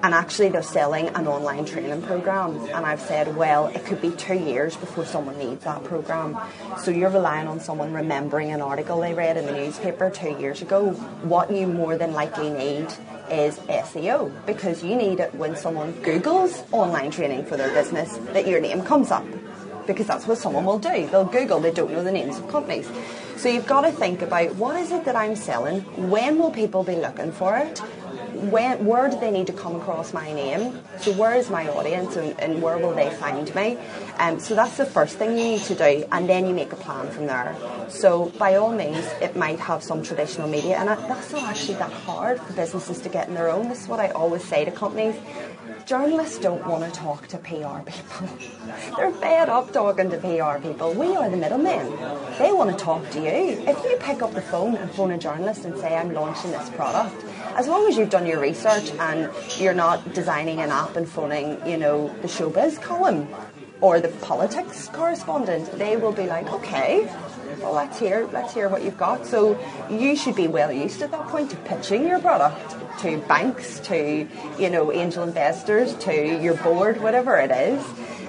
[0.03, 2.57] And actually, they're selling an online training program.
[2.57, 6.37] And I've said, well, it could be two years before someone needs that program.
[6.79, 10.63] So you're relying on someone remembering an article they read in the newspaper two years
[10.63, 10.93] ago.
[11.21, 12.87] What you more than likely need
[13.29, 18.47] is SEO because you need it when someone Googles online training for their business that
[18.47, 19.25] your name comes up
[19.93, 21.07] because that's what someone will do.
[21.07, 22.89] They'll Google, they don't know the names of companies.
[23.37, 25.81] So you've got to think about what is it that I'm selling?
[26.09, 27.79] When will people be looking for it?
[27.79, 30.79] When, where do they need to come across my name?
[30.99, 33.77] So where is my audience and, and where will they find me?
[34.17, 36.75] Um, so that's the first thing you need to do and then you make a
[36.75, 37.55] plan from there.
[37.89, 41.91] So by all means, it might have some traditional media and that's not actually that
[41.91, 43.69] hard for businesses to get in their own.
[43.69, 45.15] This is what I always say to companies.
[45.85, 48.27] Journalists don't want to talk to PR people.
[48.97, 50.93] They're fed up talking to PR people.
[50.93, 51.87] We are the middlemen.
[52.37, 53.61] They want to talk to you.
[53.67, 56.69] If you pick up the phone and phone a journalist and say, I'm launching this
[56.71, 57.23] product,
[57.55, 61.59] as long as you've done your research and you're not designing an app and phoning,
[61.67, 63.27] you know, the showbiz column
[63.81, 67.11] or the politics correspondent, they will be like, okay,
[67.59, 69.25] well, let's hear, let's hear what you've got.
[69.25, 69.59] So
[69.89, 74.27] you should be well used at that point to pitching your product to banks, to
[74.59, 77.83] you know angel investors, to your board, whatever it is.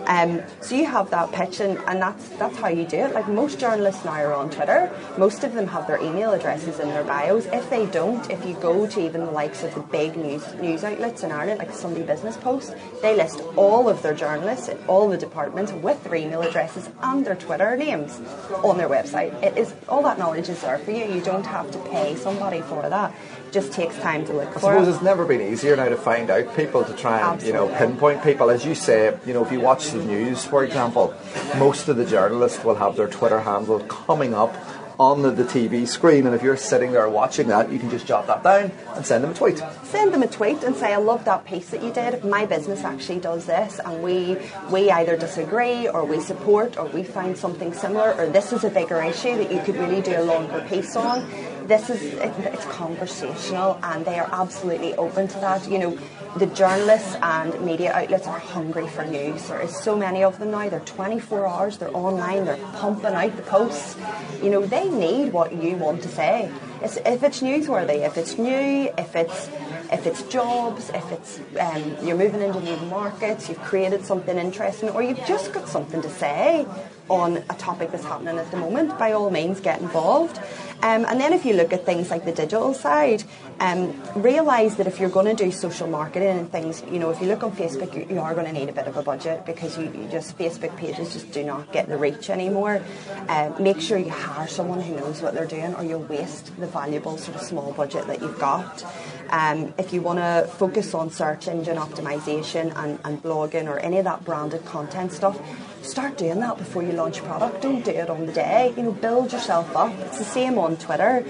[0.06, 3.14] Um, so you have that pitch, and, and that's that's how you do it.
[3.14, 4.90] Like most journalists now are on Twitter.
[5.16, 7.46] Most of them have their email addresses in their bios.
[7.46, 10.84] If they don't, if you go to even the likes of the big news news
[10.84, 15.08] outlets in Ireland, like Sunday Business Post, they list all of their journalists in all
[15.08, 18.20] the departments with their email addresses and their Twitter names
[18.64, 19.40] on their website.
[19.42, 21.04] It is all that knowledge is there for you.
[21.04, 23.14] You don't have to pay somebody for that.
[23.48, 24.92] It just takes time to look I for suppose it.
[24.92, 28.24] it's never been easier now to find out people to try and you know pinpoint
[28.24, 28.50] people.
[28.50, 31.14] As you say, you know, if you watch the news, for example,
[31.56, 34.54] most of the journalists will have their Twitter handle coming up
[34.98, 38.06] on the, the TV screen, and if you're sitting there watching that, you can just
[38.06, 39.60] jot that down and send them a tweet.
[39.84, 42.24] send them a tweet and say, I love that piece that you did.
[42.24, 44.38] My business actually does this, and we
[44.70, 48.70] we either disagree or we support or we find something similar, or this is a
[48.70, 51.26] bigger issue that you could really do a longer piece on.
[51.66, 55.68] This is it, it's conversational, and they are absolutely open to that.
[55.70, 55.98] You know,
[56.36, 59.48] the journalists and media outlets are hungry for news.
[59.48, 60.68] There is so many of them now.
[60.68, 61.78] They're 24 hours.
[61.78, 62.46] They're online.
[62.46, 63.96] They're pumping out the posts.
[64.42, 66.50] You know, they need what you want to say.
[66.82, 69.48] It's, if it's newsworthy, if it's new, if it's
[69.92, 74.88] if it's jobs, if it's um, you're moving into new markets, you've created something interesting,
[74.88, 76.66] or you've just got something to say
[77.08, 80.40] on a topic that's happening at the moment, by all means get involved.
[80.82, 83.22] Um, and then if you look at things like the digital side,
[83.60, 87.20] um, realise that if you're going to do social marketing and things, you know, if
[87.20, 89.46] you look on Facebook, you, you are going to need a bit of a budget
[89.46, 92.82] because you, you just Facebook pages just do not get the reach anymore.
[93.28, 96.66] Um, make sure you hire someone who knows what they're doing, or you'll waste the
[96.66, 98.84] valuable sort of small budget that you've got.
[99.30, 103.98] Um, if you want to focus on search engine optimization and, and blogging or any
[103.98, 105.38] of that branded content stuff,
[105.82, 107.62] start doing that before you launch a product.
[107.62, 108.72] Don't do it on the day.
[108.76, 109.92] You know, build yourself up.
[110.00, 111.24] It's the same on Twitter.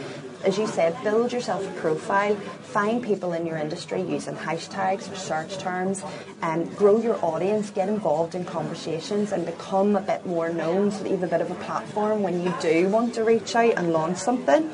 [0.44, 2.34] As you said, build yourself a profile.
[2.34, 6.02] Find people in your industry using hashtags or search terms,
[6.40, 7.70] and grow your audience.
[7.70, 11.28] Get involved in conversations and become a bit more known, so that you have a
[11.28, 14.68] bit of a platform when you do want to reach out and launch something.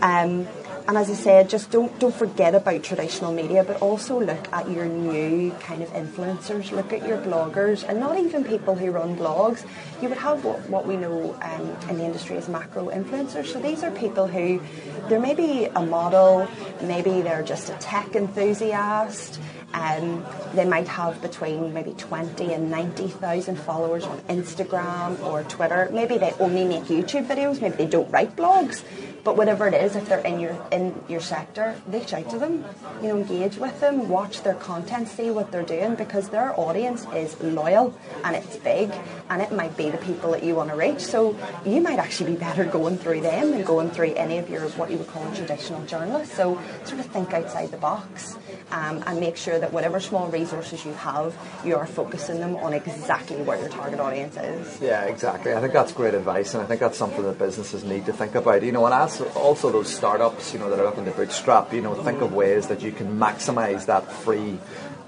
[0.00, 0.48] Um,
[0.88, 4.70] and as I said, just don't don't forget about traditional media, but also look at
[4.70, 6.70] your new kind of influencers.
[6.72, 9.64] Look at your bloggers, and not even people who run blogs.
[10.00, 13.46] You would have what, what we know um, in the industry as macro influencers.
[13.46, 14.60] So these are people who
[15.08, 16.48] they're maybe a model,
[16.82, 19.40] maybe they're just a tech enthusiast.
[19.72, 25.88] Um, they might have between maybe 20 and 90,000 followers on Instagram or Twitter.
[25.92, 28.82] Maybe they only make YouTube videos, maybe they don't write blogs.
[29.22, 32.64] But whatever it is, if they're in your in your sector, reach out to them,
[33.02, 37.06] you know, engage with them, watch their content, see what they're doing, because their audience
[37.14, 38.90] is loyal and it's big,
[39.28, 41.00] and it might be the people that you want to reach.
[41.00, 44.68] So you might actually be better going through them than going through any of your
[44.70, 46.34] what you would call traditional journalists.
[46.34, 48.36] So sort of think outside the box
[48.72, 52.72] um, and make sure that whatever small resources you have, you are focusing them on
[52.72, 54.80] exactly where your target audience is.
[54.80, 55.54] Yeah, exactly.
[55.54, 58.34] I think that's great advice, and I think that's something that businesses need to think
[58.34, 58.62] about.
[58.62, 61.72] You know, and also, also those startups, you know, that are looking to bootstrap.
[61.72, 64.58] You know, think of ways that you can maximise that free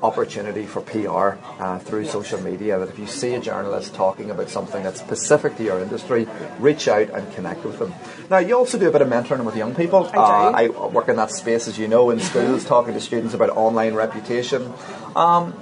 [0.03, 2.79] opportunity for PR uh, through social media.
[2.79, 6.27] That if you see a journalist talking about something that's specific to your industry,
[6.59, 7.95] reach out and connect with them.
[8.31, 10.07] Now, you also do a bit of mentoring with young people.
[10.09, 10.19] I do.
[10.19, 13.51] Uh, I work in that space, as you know, in schools, talking to students about
[13.51, 14.73] online reputation.
[15.15, 15.55] Um,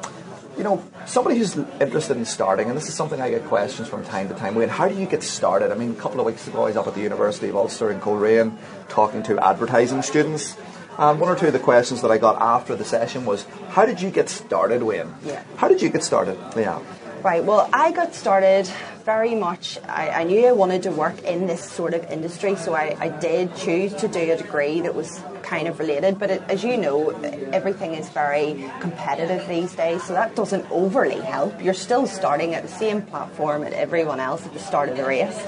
[0.57, 4.05] you know, somebody who's interested in starting, and this is something I get questions from
[4.05, 4.55] time to time.
[4.55, 5.73] Wayne, how do you get started?
[5.73, 7.91] I mean, a couple of weeks ago, I was up at the University of Ulster
[7.91, 10.57] in Coleraine talking to advertising students.
[11.01, 13.87] And one or two of the questions that I got after the session was, how
[13.87, 15.15] did you get started, Wayne?
[15.25, 15.43] Yeah.
[15.57, 16.37] How did you get started?
[16.55, 16.79] Yeah.
[17.23, 18.67] Right, well, I got started
[19.07, 22.75] very much, I, I knew I wanted to work in this sort of industry, so
[22.75, 26.19] I, I did choose to do a degree that was kind of related.
[26.19, 27.11] But it, as you know,
[27.53, 31.63] everything is very competitive these days, so that doesn't overly help.
[31.63, 35.05] You're still starting at the same platform as everyone else at the start of the
[35.05, 35.39] race.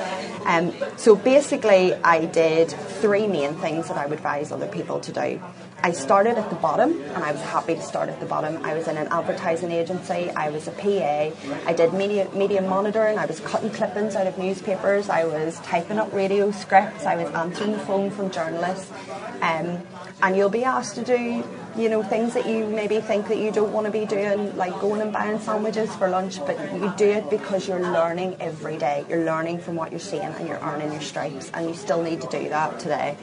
[0.45, 5.13] Um, so basically, I did three main things that I would advise other people to
[5.13, 5.41] do.
[5.85, 8.65] I started at the bottom and I was happy to start at the bottom.
[8.65, 11.33] I was in an advertising agency, I was a PA,
[11.67, 15.99] I did media, media monitoring, I was cutting clippings out of newspapers, I was typing
[15.99, 18.93] up radio scripts, I was answering the phone from journalists.
[19.41, 19.83] Um,
[20.23, 21.43] and you'll be asked to do
[21.77, 24.79] you know things that you maybe think that you don't want to be doing like
[24.81, 29.05] going and buying sandwiches for lunch but you do it because you're learning every day
[29.09, 32.21] you're learning from what you're seeing and you're earning your stripes and you still need
[32.21, 33.17] to do that today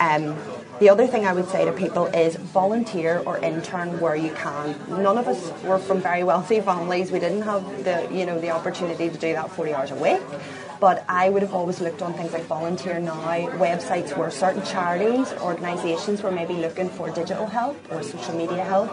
[0.00, 0.36] um,
[0.80, 4.74] the other thing I would say to people is volunteer or intern where you can.
[4.88, 7.12] None of us were from very wealthy families.
[7.12, 10.20] We didn't have the you know the opportunity to do that 40 hours a week.
[10.82, 13.22] But I would have always looked on things like Volunteer Now,
[13.68, 18.64] websites where certain charities, or organisations were maybe looking for digital help or social media
[18.64, 18.90] help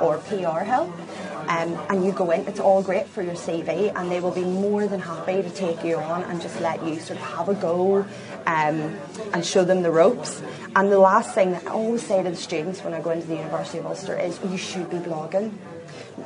[0.00, 0.90] or PR help.
[1.48, 4.44] Um, and you go in, it's all great for your CV, and they will be
[4.44, 7.54] more than happy to take you on and just let you sort of have a
[7.54, 8.06] go
[8.46, 8.96] um,
[9.34, 10.40] and show them the ropes.
[10.76, 13.26] And the last thing that I always say to the students when I go into
[13.26, 15.58] the University of Ulster is you should be blogging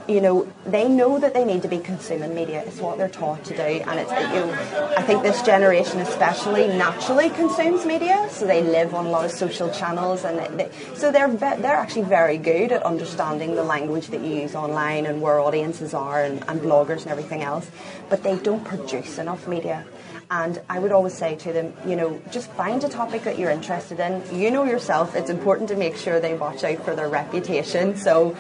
[0.09, 2.62] you know, they know that they need to be consuming media.
[2.66, 6.68] It's what they're taught to do, and it's you know, I think this generation especially
[6.68, 11.11] naturally consumes media, so they live on a lot of social channels, and they, so
[11.11, 15.20] they're ve- they're actually very good at understanding the language that you use online and
[15.20, 17.68] where audiences are and, and bloggers and everything else,
[18.09, 19.85] but they don't produce enough media.
[20.31, 23.51] And I would always say to them, you know, just find a topic that you're
[23.51, 24.24] interested in.
[24.37, 27.97] You know yourself, it's important to make sure they watch out for their reputation.
[27.97, 28.37] So,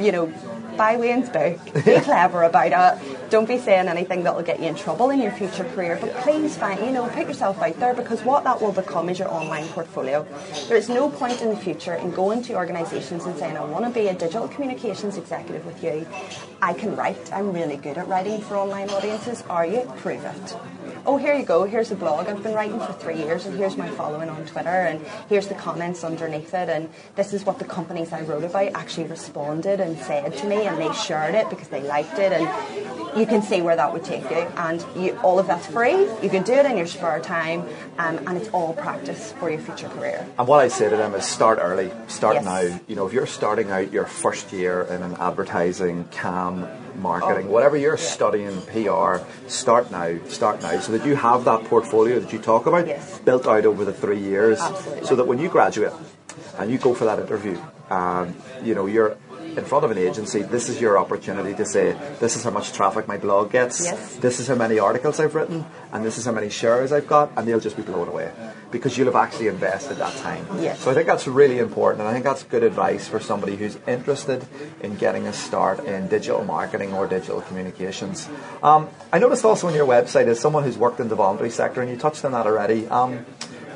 [0.00, 0.32] you know,
[0.78, 3.30] buy Wayne's book, be clever about it.
[3.30, 5.98] Don't be saying anything that will get you in trouble in your future career.
[6.00, 9.18] But please find, you know, put yourself out there because what that will become is
[9.18, 10.26] your online portfolio.
[10.68, 13.84] There is no point in the future in going to organisations and saying, I want
[13.84, 16.06] to be a digital communications executive with you.
[16.62, 17.32] I can write.
[17.32, 19.42] I'm really good at writing for online audiences.
[19.50, 19.82] Are you?
[19.96, 20.77] Prove it
[21.08, 23.78] oh, here you go, here's a blog I've been writing for three years, and here's
[23.78, 25.00] my following on Twitter, and
[25.30, 29.06] here's the comments underneath it, and this is what the companies I wrote about actually
[29.06, 33.24] responded and said to me, and they shared it because they liked it, and you
[33.24, 34.36] can see where that would take you.
[34.36, 36.06] And you, all of that's free.
[36.22, 37.62] You can do it in your spare time,
[37.96, 40.28] um, and it's all practice for your future career.
[40.38, 42.44] And what I say to them is start early, start Yes.
[42.44, 42.80] now.
[42.86, 47.76] You know, if you're starting out your first year in an advertising, cam, marketing, whatever
[47.76, 52.38] you're studying, PR, start now, start now, so that you have that portfolio that you
[52.38, 53.18] talk about Yes.
[53.20, 55.06] built out over the three years, Absolutely.
[55.06, 55.92] so that when you graduate
[56.58, 57.56] and you go for that interview,
[57.90, 59.16] um, you know, you're
[59.58, 62.72] in front of an agency, this is your opportunity to say, this is how much
[62.72, 64.16] traffic my blog gets, Yes.
[64.16, 67.32] this is how many articles I've written, and this is how many shares I've got,
[67.36, 68.30] and they'll just be blown away
[68.70, 70.46] because you'll have actually invested that time.
[70.60, 70.80] Yes.
[70.80, 73.78] So I think that's really important, and I think that's good advice for somebody who's
[73.86, 74.46] interested
[74.82, 78.28] in getting a start in digital marketing or digital communications.
[78.62, 81.80] Um, I noticed also on your website, as someone who's worked in the voluntary sector,
[81.80, 82.86] and you touched on that already.
[82.88, 83.26] Um,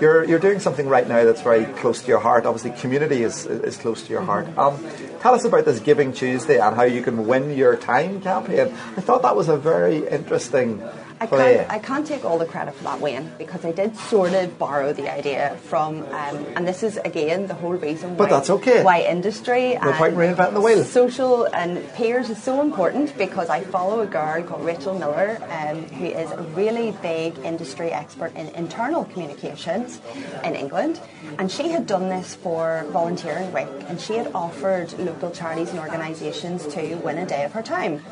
[0.03, 2.45] you're, you're doing something right now that's very close to your heart.
[2.45, 4.47] Obviously, community is, is close to your heart.
[4.59, 4.85] Um,
[5.21, 8.75] tell us about this Giving Tuesday and how you can win your time campaign.
[8.97, 10.83] I thought that was a very interesting
[11.23, 14.33] I can't, I can't take all the credit for that, Wayne, because I did sort
[14.35, 18.37] of borrow the idea from, um, and this is again the whole reason But why,
[18.37, 18.83] that's okay.
[18.83, 20.85] why industry No point in and reinventing the wheel.
[20.85, 25.85] social and peers is so important because I follow a girl called Rachel Miller, um,
[25.99, 30.01] who is a really big industry expert in internal communications
[30.45, 31.01] in England,
[31.39, 35.79] and she had done this for Volunteering Week, and she had offered local charities and
[35.79, 38.03] organisations to win a day of her time.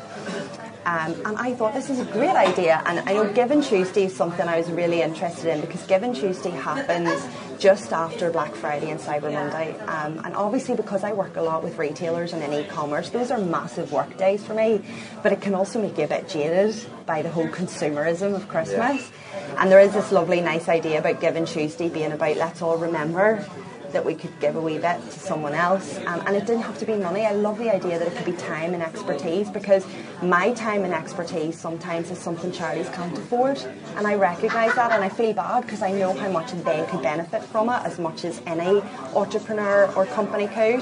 [0.85, 2.81] Um, and I thought this is a great idea.
[2.85, 6.49] And I know Giving Tuesday is something I was really interested in because Giving Tuesday
[6.49, 7.27] happens
[7.59, 9.77] just after Black Friday and Cyber Monday.
[9.81, 13.29] Um, and obviously, because I work a lot with retailers and in e commerce, those
[13.29, 14.83] are massive work days for me.
[15.21, 16.75] But it can also make you a bit jaded
[17.05, 19.11] by the whole consumerism of Christmas.
[19.57, 23.45] And there is this lovely, nice idea about Giving Tuesday being about let's all remember
[23.93, 25.97] that we could give a wee bit to someone else.
[26.05, 27.25] Um, and it didn't have to be money.
[27.25, 29.85] I love the idea that it could be time and expertise because
[30.21, 33.57] my time and expertise sometimes is something charities can't afford.
[33.95, 37.01] And I recognise that and I feel bad because I know how much they could
[37.01, 38.81] benefit from it as much as any
[39.15, 40.81] entrepreneur or company could.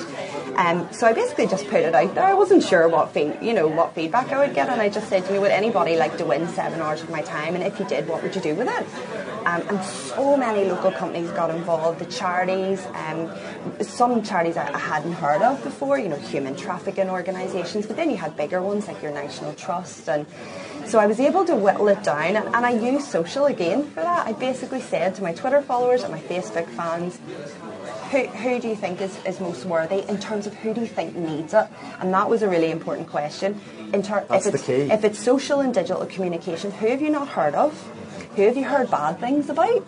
[0.58, 2.24] Um, so I basically just put it out there.
[2.24, 5.08] I wasn't sure what feed, you know what feedback I would get, and I just
[5.10, 7.56] said, you know, would anybody like to win seven hours of my time?
[7.56, 8.86] And if you did, what would you do with it?
[9.46, 12.00] Um, and so many local companies got involved.
[12.00, 13.32] The charities, um,
[13.82, 18.18] some charities I, hadn't heard of before, you know, human trafficking organisations, but then you
[18.18, 20.10] had bigger ones like your National Trust.
[20.10, 20.26] And
[20.86, 24.02] so I was able to whittle it down, and, and I used social again for
[24.02, 24.28] that.
[24.28, 27.20] I basically said to my Twitter followers and my Facebook fans,
[28.12, 30.88] who, who do you think is, is most worthy in terms of who do you
[30.88, 31.68] think needs it?
[32.00, 33.62] And that was a really important question.
[33.94, 34.92] In ter- That's if the key.
[34.92, 37.74] If it's social and digital communication, who have you not heard of?
[38.36, 39.86] Who have you heard bad things about?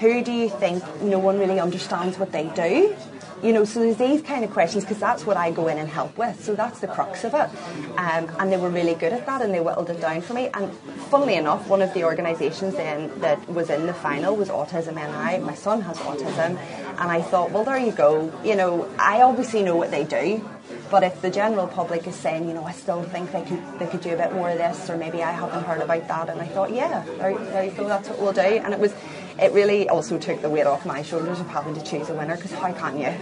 [0.00, 2.94] Who do you think no one really understands what they do?
[3.42, 5.88] You know, so there's these kind of questions because that's what I go in and
[5.88, 6.42] help with.
[6.42, 7.50] So that's the crux of it.
[7.98, 10.48] Um, and they were really good at that and they whittled it down for me.
[10.54, 10.72] And
[11.10, 15.38] funnily enough, one of the organisations then that was in the final was Autism NI.
[15.44, 16.58] My son has autism.
[16.98, 18.32] And I thought, well, there you go.
[18.42, 20.42] You know, I obviously know what they do.
[20.90, 23.86] But if the general public is saying, you know, I still think they could they
[23.86, 26.40] could do a bit more of this, or maybe I haven't heard about that, and
[26.40, 28.40] I thought, yeah, there, there you go, that's what we'll do.
[28.40, 28.94] And it was,
[29.40, 32.36] it really also took the weight off my shoulders of having to choose a winner
[32.36, 33.12] because how can you?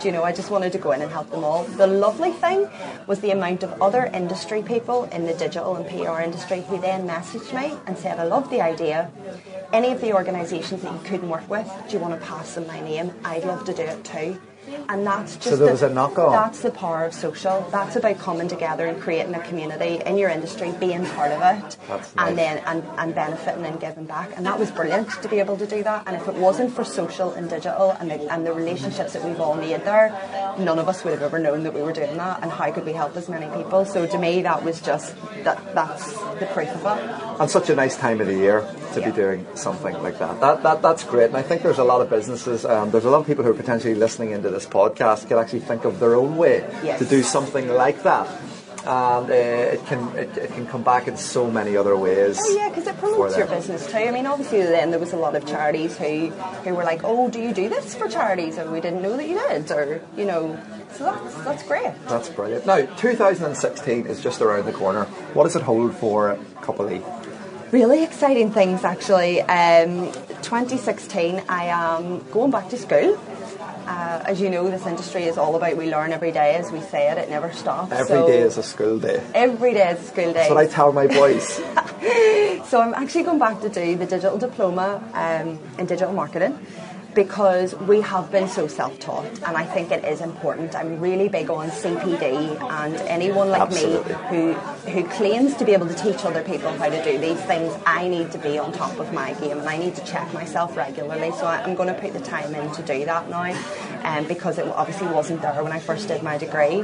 [0.00, 1.64] Do you know, I just wanted to go in and help them all.
[1.64, 2.68] The lovely thing
[3.06, 7.06] was the amount of other industry people in the digital and PR industry who then
[7.06, 9.10] messaged me and said, I love the idea.
[9.72, 12.66] Any of the organisations that you couldn't work with, do you want to pass them
[12.66, 13.12] my name?
[13.24, 14.40] I'd love to do it too.
[14.88, 16.32] And that's just So there the, was a knock-on.
[16.32, 17.66] That's the power of social.
[17.70, 21.76] That's about coming together and creating a community in your industry, being part of it,
[21.88, 22.12] nice.
[22.18, 24.36] and then and, and benefiting and giving back.
[24.36, 26.04] And that was brilliant to be able to do that.
[26.06, 29.40] And if it wasn't for social and digital and the, and the relationships that we've
[29.40, 30.10] all made there,
[30.58, 32.42] none of us would have ever known that we were doing that.
[32.42, 33.84] And how could we help as many people?
[33.84, 35.74] So to me, that was just that.
[35.74, 37.40] That's the proof of it.
[37.40, 40.40] And such a nice time of the year to be doing something like that.
[40.40, 40.82] That, that.
[40.82, 41.26] That's great.
[41.26, 43.50] And I think there's a lot of businesses, um, there's a lot of people who
[43.50, 46.98] are potentially listening into this podcast can actually think of their own way Yes.
[46.98, 48.26] to do something like that.
[48.86, 52.38] And uh, it can it, it can come back in so many other ways.
[52.40, 53.98] Oh yeah, because it promotes your business too.
[53.98, 56.28] I mean, obviously then there was a lot of charities who
[56.64, 59.28] who were like, "Oh, do you do this for charities?" And we didn't know that
[59.28, 60.58] you did, or you know.
[60.94, 61.92] So that's that's great.
[62.08, 62.64] That's brilliant.
[62.64, 65.04] Now, 2016 is just around the corner.
[65.34, 67.02] What does it hold for Couple E?
[67.72, 69.42] Really exciting things, actually.
[69.42, 70.10] Um,
[70.42, 73.16] 2016, I am going back to school.
[73.86, 76.56] Uh, as you know, this industry is all about we learn every day.
[76.56, 77.92] As we say it, it never stops.
[77.92, 79.22] Every so day is a school day.
[79.34, 80.32] every day is a school day.
[80.32, 81.60] That's what I tell my boys.
[82.70, 86.56] So I'm actually going back to do the digital diploma um, in digital marketing
[87.14, 90.74] because we have been so self-taught and I think it is important.
[90.74, 94.14] I'm really big on CPD and anyone like Absolutely.
[94.14, 94.52] me who
[94.90, 98.08] who claims to be able to teach other people how to do these things, I
[98.08, 101.32] need to be on top of my game and I need to check myself regularly.
[101.32, 103.54] So I'm going to put the time in to do that now
[104.04, 106.80] um, because it obviously wasn't there when I first did my degree.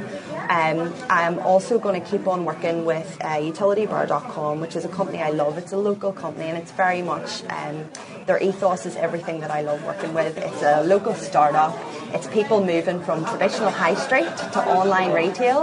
[0.49, 5.20] Um, I'm also going to keep on working with uh, utilitybar.com, which is a company
[5.22, 5.59] I love.
[5.59, 7.89] It's a local company and it's very much, um,
[8.27, 10.38] their ethos is everything that I love working with.
[10.38, 11.76] It's a local startup.
[12.14, 15.60] It's people moving from traditional high street to online retail,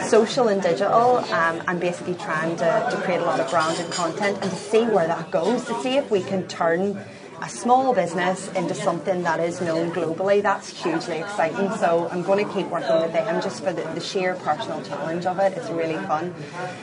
[0.00, 4.38] social and digital, um, and basically trying to, to create a lot of branded content
[4.42, 7.04] and to see where that goes, to see if we can turn
[7.42, 10.42] a small business into something that is known globally.
[10.42, 11.70] That's hugely exciting.
[11.76, 15.26] So I'm going to keep working with them just for the, the sheer personal challenge
[15.26, 15.52] of it.
[15.56, 16.34] It's really fun.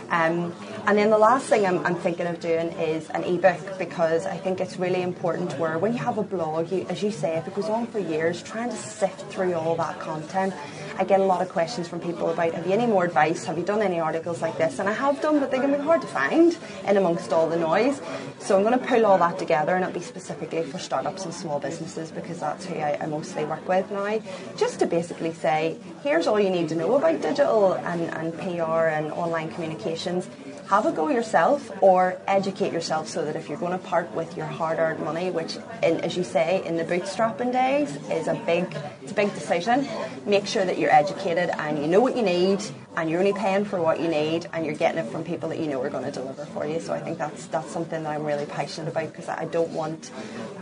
[0.09, 0.53] Um,
[0.85, 4.37] and then the last thing I'm, I'm thinking of doing is an ebook because I
[4.37, 7.47] think it's really important where when you have a blog, you, as you say, if
[7.47, 10.53] it goes on for years, trying to sift through all that content.
[10.97, 13.45] I get a lot of questions from people about have you any more advice?
[13.45, 14.77] Have you done any articles like this?
[14.77, 16.55] And I have done, but they can be hard to find
[16.87, 17.99] in amongst all the noise.
[18.39, 20.05] So I'm going to pull all that together and it'll be
[20.43, 24.19] specifically for startups and small businesses because that's who I, I mostly work with now.
[24.57, 28.87] Just to basically say, here's all you need to know about digital and, and PR
[28.87, 30.27] and online communications.
[30.67, 34.35] Have a go yourself or educate yourself so that if you're going to part with
[34.35, 38.75] your hard-earned money, which, in, as you say, in the bootstrapping days is a big,
[39.01, 39.87] it's a big decision,
[40.25, 42.63] make sure that you're educated and you know what you need
[42.95, 45.59] and you're only paying for what you need and you're getting it from people that
[45.59, 46.79] you know are going to deliver for you.
[46.79, 50.11] So I think that's that's something that I'm really passionate about because I don't want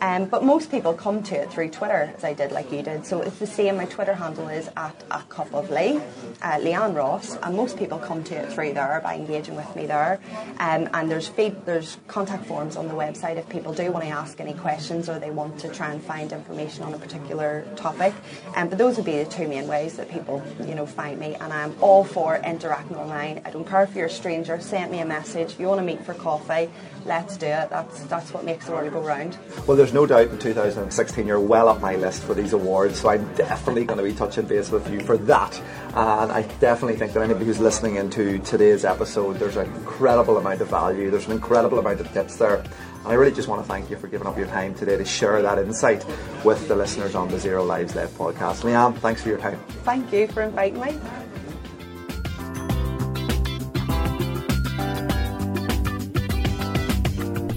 [0.00, 3.06] Um, but most people come to it through Twitter, as I did, like you did.
[3.06, 3.76] So it's the same.
[3.76, 6.00] My Twitter handle is at a cup of Lee,
[6.42, 9.86] uh, Leanne Ross, and most people come to it through there by engaging with me
[9.86, 10.20] there.
[10.58, 14.10] Um, and there's feed, there's contact forms on the website if people do want to
[14.10, 18.14] ask any questions or they want to try and find information on a particular topic.
[18.56, 21.34] Um, but those would be the two main ways that people, you know, find me.
[21.34, 23.42] And I'm all for interacting online.
[23.44, 24.60] I don't care if you're a stranger.
[24.60, 25.52] Send me a message.
[25.52, 26.70] If you want to meet for coffee,
[27.04, 27.70] let's do it.
[27.70, 29.36] That's that's what makes the world go round.
[29.66, 33.10] Well, there's no doubt in 2016 you're well up my list for these awards, so
[33.10, 35.60] I'm definitely going to be touching base with you for that.
[35.88, 40.60] And I definitely think that anybody who's listening into today's episode, there's an incredible amount
[40.60, 42.56] of value, there's an incredible amount of tips there.
[42.56, 45.04] And I really just want to thank you for giving up your time today to
[45.04, 46.04] share that insight
[46.44, 48.62] with the listeners on the Zero Lives Left podcast.
[48.62, 49.58] Leanne, thanks for your time.
[49.84, 50.98] Thank you for inviting me.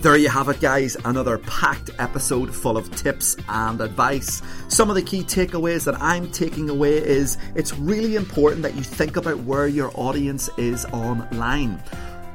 [0.02, 0.98] There you have it, guys.
[1.06, 4.42] Another packed episode full of tips and advice.
[4.68, 8.82] Some of the key takeaways that I'm taking away is it's really important that you
[8.82, 11.80] think about where your audience is online.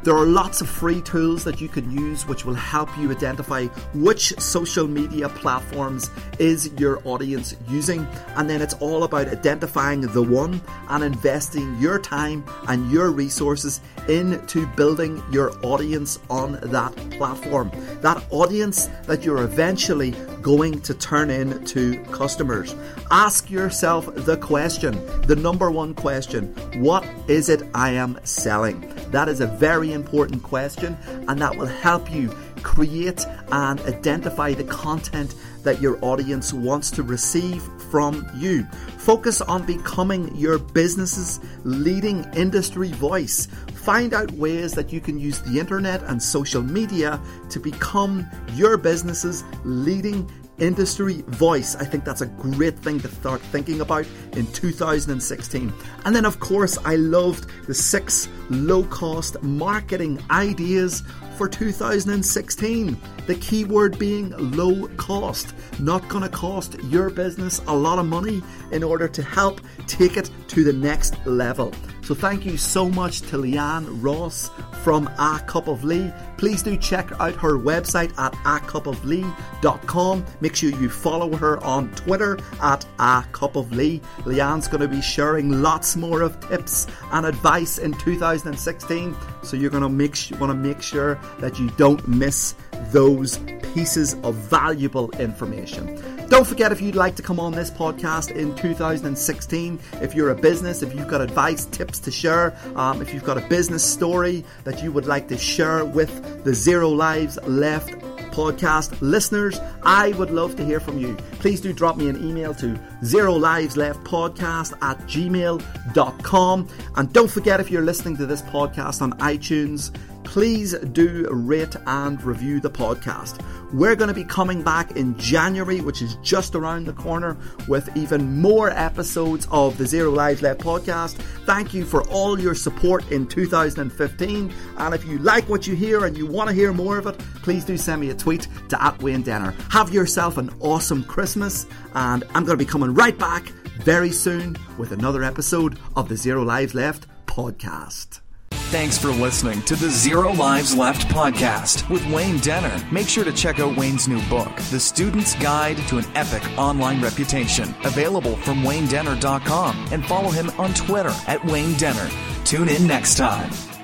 [0.06, 3.64] There are lots of free tools that you can use which will help you identify
[3.92, 10.22] which social media platforms is your audience using and then it's all about identifying the
[10.22, 17.72] one and investing your time and your resources into building your audience on that platform.
[18.00, 22.76] That audience that you're eventually going to turn into customers.
[23.10, 24.92] Ask yourself the question,
[25.22, 28.92] the number one question, what is it I am selling?
[29.10, 32.28] That is a very important question, and that will help you
[32.62, 35.34] create and identify the content
[35.64, 38.62] that your audience wants to receive from you.
[38.98, 43.48] Focus on becoming your business's leading industry voice.
[43.74, 47.20] Find out ways that you can use the internet and social media
[47.50, 48.24] to become
[48.54, 51.76] your business's leading industry voice.
[51.76, 55.72] I think that's a great thing to start thinking about in 2016.
[56.04, 61.02] And then, of course, I loved the six low cost marketing ideas
[61.36, 63.00] for 2016.
[63.26, 65.54] The keyword being low cost.
[65.78, 68.42] Not going to cost your business a lot of money
[68.72, 71.72] in order to help take it to the next level.
[72.06, 74.52] So thank you so much to Leanne Ross
[74.84, 76.12] from A Cup of Lee.
[76.36, 80.24] Please do check out her website at acupoflee.com.
[80.40, 84.00] Make sure you follow her on Twitter at A Cup of Lee.
[84.18, 89.16] Leanne's going to be sharing lots more of tips and advice in 2016.
[89.42, 92.54] So you're going to make want to make sure that you don't miss
[92.92, 93.38] those
[93.74, 96.15] pieces of valuable information.
[96.28, 100.34] Don't forget if you'd like to come on this podcast in 2016, if you're a
[100.34, 104.44] business, if you've got advice, tips to share, um, if you've got a business story
[104.64, 107.90] that you would like to share with the Zero Lives Left
[108.36, 111.16] podcast listeners, I would love to hear from you.
[111.38, 116.68] Please do drop me an email to zero lives left podcast at gmail.com.
[116.96, 119.90] And don't forget if you're listening to this podcast on iTunes,
[120.26, 123.40] please do rate and review the podcast.
[123.72, 127.36] We're going to be coming back in January, which is just around the corner,
[127.68, 131.14] with even more episodes of the Zero Lives Left podcast.
[131.46, 134.52] Thank you for all your support in 2015.
[134.78, 137.18] And if you like what you hear and you want to hear more of it,
[137.42, 139.54] please do send me a tweet to at Wayne Denner.
[139.70, 143.44] Have yourself an awesome Christmas, and I'm going to be coming right back
[143.80, 148.25] very soon with another episode of the Zero Lives Left podcast.
[148.70, 152.84] Thanks for listening to the Zero Lives Left podcast with Wayne Denner.
[152.90, 157.00] Make sure to check out Wayne's new book, The Student's Guide to an Epic Online
[157.00, 162.10] Reputation, available from waynedenner.com, and follow him on Twitter at Wayne Denner.
[162.44, 163.75] Tune in next time.